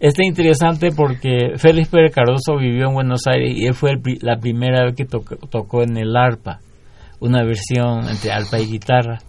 Está 0.04 0.26
interesante 0.26 0.90
porque 0.96 1.54
Félix 1.58 1.88
Pérez 1.88 2.14
Cardoso 2.14 2.58
vivió 2.58 2.88
en 2.90 2.94
Buenos 2.94 3.26
Aires 3.26 3.54
y 3.56 3.66
él 3.68 3.74
fue 3.74 3.92
el 3.92 4.02
la 4.22 4.36
primera 4.38 4.84
vez 4.84 4.96
que 4.96 5.06
tocó, 5.06 5.38
tocó 5.50 5.82
en 5.82 5.96
el 5.96 6.16
arpa, 6.18 6.60
una 7.22 7.42
versión 7.46 8.10
entre 8.10 8.32
arpa 8.34 8.60
y 8.60 8.66
guitarra. 8.66 9.20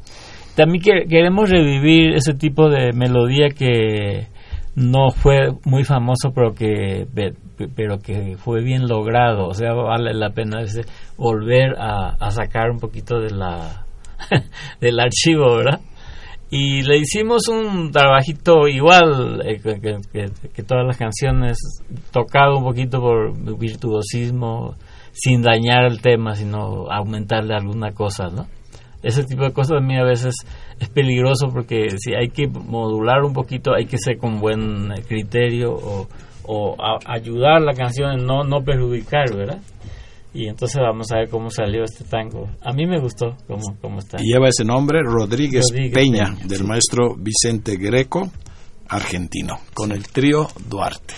También 0.57 0.83
que- 0.83 1.07
queremos 1.09 1.49
revivir 1.49 2.15
ese 2.17 2.35
tipo 2.35 2.69
de 2.71 2.93
melodía 2.93 3.51
que 3.51 4.27
no 4.75 5.11
fue 5.11 5.51
muy 5.65 5.85
famoso, 5.85 6.33
pero 6.35 6.55
que 6.55 7.07
pe- 7.15 7.35
pero 7.77 8.01
que 8.01 8.37
fue 8.37 8.61
bien 8.65 8.89
logrado. 8.89 9.47
O 9.47 9.55
sea, 9.55 9.73
vale 9.75 10.13
la 10.13 10.31
pena 10.31 10.59
volver 11.17 11.77
a, 11.79 12.17
a 12.19 12.31
sacar 12.33 12.73
un 12.73 12.79
poquito 12.81 13.21
de 13.21 13.31
la 13.31 13.85
del 14.81 14.99
archivo, 14.99 15.57
¿verdad? 15.57 15.79
Y 16.51 16.83
le 16.83 16.99
hicimos 16.99 17.49
un 17.49 17.91
trabajito 17.91 18.69
igual 18.69 19.43
eh, 19.45 19.61
que, 19.61 20.63
todas 20.63 20.87
las 20.87 20.97
canciones, 20.97 21.59
tocado 22.13 22.59
un 22.59 22.65
poquito 22.65 23.01
por 23.01 23.33
virtuosismo, 23.59 24.75
sin 25.13 25.43
dañar 25.43 25.85
el 25.87 26.01
tema, 26.01 26.35
sino 26.35 26.91
aumentarle 26.91 27.55
alguna 27.55 27.93
cosa, 27.93 28.29
¿no? 28.29 28.47
Ese 29.03 29.25
tipo 29.25 29.43
de 29.45 29.53
cosas 29.53 29.79
a 29.79 29.85
mí 29.85 29.97
a 29.97 30.05
veces 30.05 30.35
es 30.81 30.89
peligroso 30.89 31.49
porque 31.53 31.89
si 31.99 32.15
hay 32.15 32.29
que 32.29 32.47
modular 32.49 33.23
un 33.23 33.33
poquito, 33.35 33.75
hay 33.75 33.85
que 33.87 33.99
ser 33.99 34.17
con 34.17 34.41
buen 34.41 34.89
criterio 35.07 35.73
o, 35.75 36.09
o 36.45 36.75
a- 36.83 36.99
ayudar 37.15 37.61
la 37.63 37.75
canción, 37.75 38.25
no, 38.25 38.45
no 38.45 38.63
perjudicar, 38.65 39.35
¿verdad? 39.35 39.59
Y 40.35 40.49
entonces 40.49 40.81
vamos 40.83 41.11
a 41.13 41.19
ver 41.21 41.29
cómo 41.31 41.49
salió 41.49 41.85
este 41.85 42.05
tango. 42.05 42.51
A 42.61 42.73
mí 42.73 42.87
me 42.87 43.01
gustó 43.01 43.37
cómo, 43.47 43.63
cómo 43.81 44.01
está. 44.01 44.19
Y 44.21 44.33
lleva 44.33 44.49
ese 44.49 44.65
nombre, 44.65 45.01
Rodríguez, 45.03 45.65
Rodríguez 45.71 45.95
Peña, 45.95 46.25
Peña, 46.35 46.47
del 46.47 46.59
sí. 46.59 46.65
maestro 46.65 47.15
Vicente 47.17 47.77
Greco, 47.77 48.31
argentino, 48.89 49.61
con 49.73 49.93
el 49.93 50.09
trío 50.09 50.49
Duarte. 50.69 51.15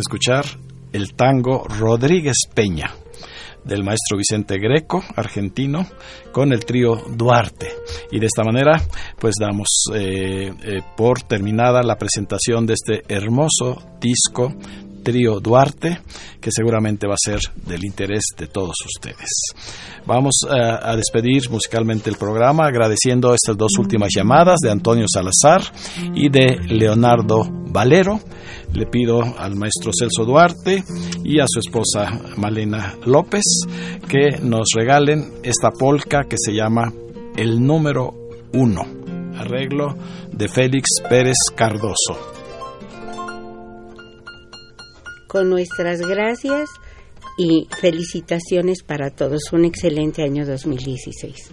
Escuchar 0.00 0.44
el 0.92 1.14
tango 1.14 1.64
Rodríguez 1.68 2.36
Peña 2.54 2.92
del 3.64 3.84
maestro 3.84 4.16
Vicente 4.16 4.58
Greco, 4.58 5.04
argentino, 5.14 5.86
con 6.32 6.52
el 6.52 6.64
trío 6.64 6.96
Duarte. 7.14 7.68
Y 8.10 8.18
de 8.18 8.26
esta 8.26 8.42
manera, 8.42 8.80
pues 9.18 9.34
damos 9.38 9.68
eh, 9.94 10.50
eh, 10.62 10.80
por 10.96 11.22
terminada 11.22 11.82
la 11.82 11.96
presentación 11.96 12.66
de 12.66 12.74
este 12.74 13.02
hermoso 13.14 13.76
disco 14.00 14.54
trío 15.02 15.40
Duarte, 15.40 16.00
que 16.40 16.50
seguramente 16.50 17.06
va 17.06 17.14
a 17.14 17.22
ser 17.22 17.40
del 17.66 17.84
interés 17.84 18.24
de 18.36 18.46
todos 18.46 18.74
ustedes. 18.84 19.28
Vamos 20.06 20.40
a 20.48 20.96
despedir 20.96 21.48
musicalmente 21.50 22.10
el 22.10 22.16
programa 22.16 22.66
agradeciendo 22.66 23.32
estas 23.32 23.56
dos 23.56 23.72
últimas 23.78 24.10
llamadas 24.14 24.58
de 24.60 24.70
Antonio 24.70 25.06
Salazar 25.08 25.62
y 26.14 26.28
de 26.28 26.58
Leonardo 26.66 27.46
Valero. 27.70 28.20
Le 28.74 28.86
pido 28.86 29.20
al 29.22 29.56
maestro 29.56 29.90
Celso 29.98 30.24
Duarte 30.24 30.84
y 31.24 31.40
a 31.40 31.44
su 31.48 31.60
esposa 31.60 32.20
Malena 32.36 32.94
López 33.04 33.42
que 34.08 34.38
nos 34.42 34.68
regalen 34.74 35.32
esta 35.42 35.70
polca 35.70 36.24
que 36.28 36.36
se 36.38 36.52
llama 36.52 36.92
El 37.36 37.64
número 37.64 38.14
uno, 38.52 38.82
arreglo 39.36 39.96
de 40.32 40.48
Félix 40.48 41.02
Pérez 41.08 41.36
Cardoso. 41.54 42.16
Con 45.28 45.50
nuestras 45.50 46.00
gracias 46.00 46.70
y 47.36 47.68
felicitaciones 47.80 48.82
para 48.82 49.10
todos. 49.10 49.52
Un 49.52 49.64
excelente 49.64 50.22
año 50.22 50.46
2016. 50.46 51.52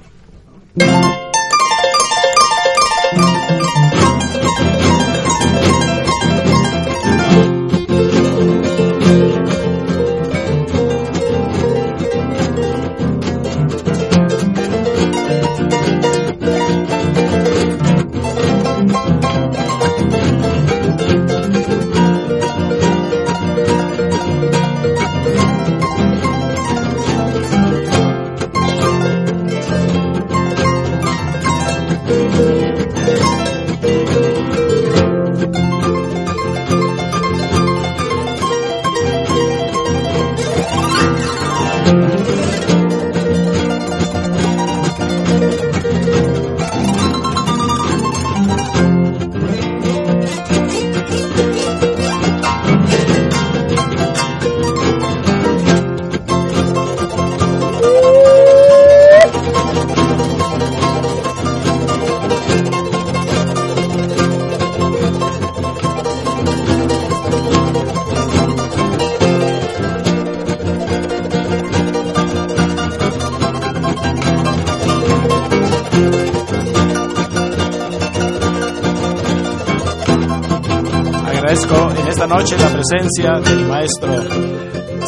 Presencia 82.87 83.39
del 83.39 83.65
maestro 83.67 84.13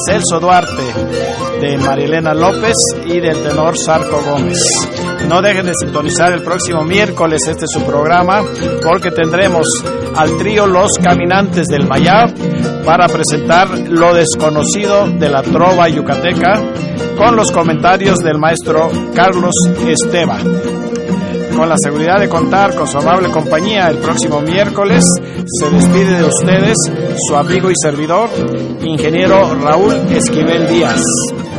Celso 0.08 0.40
Duarte, 0.40 0.84
de 1.60 1.78
Marilena 1.78 2.34
López 2.34 2.74
y 3.06 3.20
del 3.20 3.44
tenor 3.44 3.78
Sarco 3.78 4.22
Gómez. 4.26 4.60
No 5.28 5.42
dejen 5.42 5.66
de 5.66 5.74
sintonizar 5.80 6.32
el 6.34 6.44
próximo 6.44 6.84
miércoles 6.84 7.42
este 7.48 7.66
es 7.66 7.72
su 7.72 7.84
programa 7.84 8.44
porque 8.84 9.12
tendremos 9.12 9.68
al 10.16 10.38
trío 10.38 10.66
Los 10.66 10.92
Caminantes 11.02 11.68
del 11.68 11.88
Mayab 11.88 12.34
para 12.86 13.08
presentar 13.08 13.70
lo 13.90 14.14
desconocido 14.14 15.08
de 15.08 15.30
la 15.30 15.42
trova 15.42 15.90
yucateca 15.90 16.62
con 17.18 17.36
los 17.36 17.52
comentarios 17.52 18.18
del 18.20 18.38
maestro 18.38 18.90
Carlos 19.14 19.54
Esteba. 19.88 20.40
Con 21.56 21.70
la 21.70 21.76
seguridad 21.82 22.20
de 22.20 22.30
contar 22.30 22.76
con 22.76 22.88
su 22.88 23.00
amable 23.00 23.30
compañía 23.30 23.90
el 23.90 23.98
próximo 23.98 24.42
miércoles, 24.42 25.04
se 25.60 25.70
despide 25.72 26.18
de 26.18 26.24
ustedes 26.24 26.76
su 27.28 27.36
amigo 27.36 27.70
y 27.70 27.74
servidor, 27.82 28.30
ingeniero 28.84 29.56
Raúl 29.56 29.94
Esquivel 30.12 30.68
Díaz. 30.68 31.02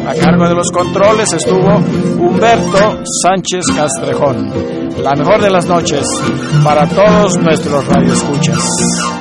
A 0.07 0.15
cargo 0.15 0.49
de 0.49 0.55
los 0.55 0.71
controles 0.71 1.33
estuvo 1.33 1.75
Humberto 2.19 3.03
Sánchez 3.23 3.65
Castrejón. 3.75 4.53
La 5.03 5.15
mejor 5.15 5.41
de 5.41 5.51
las 5.51 5.67
noches 5.67 6.07
para 6.65 6.89
todos 6.89 7.37
nuestros 7.39 7.87
radioescuchas. 7.87 9.18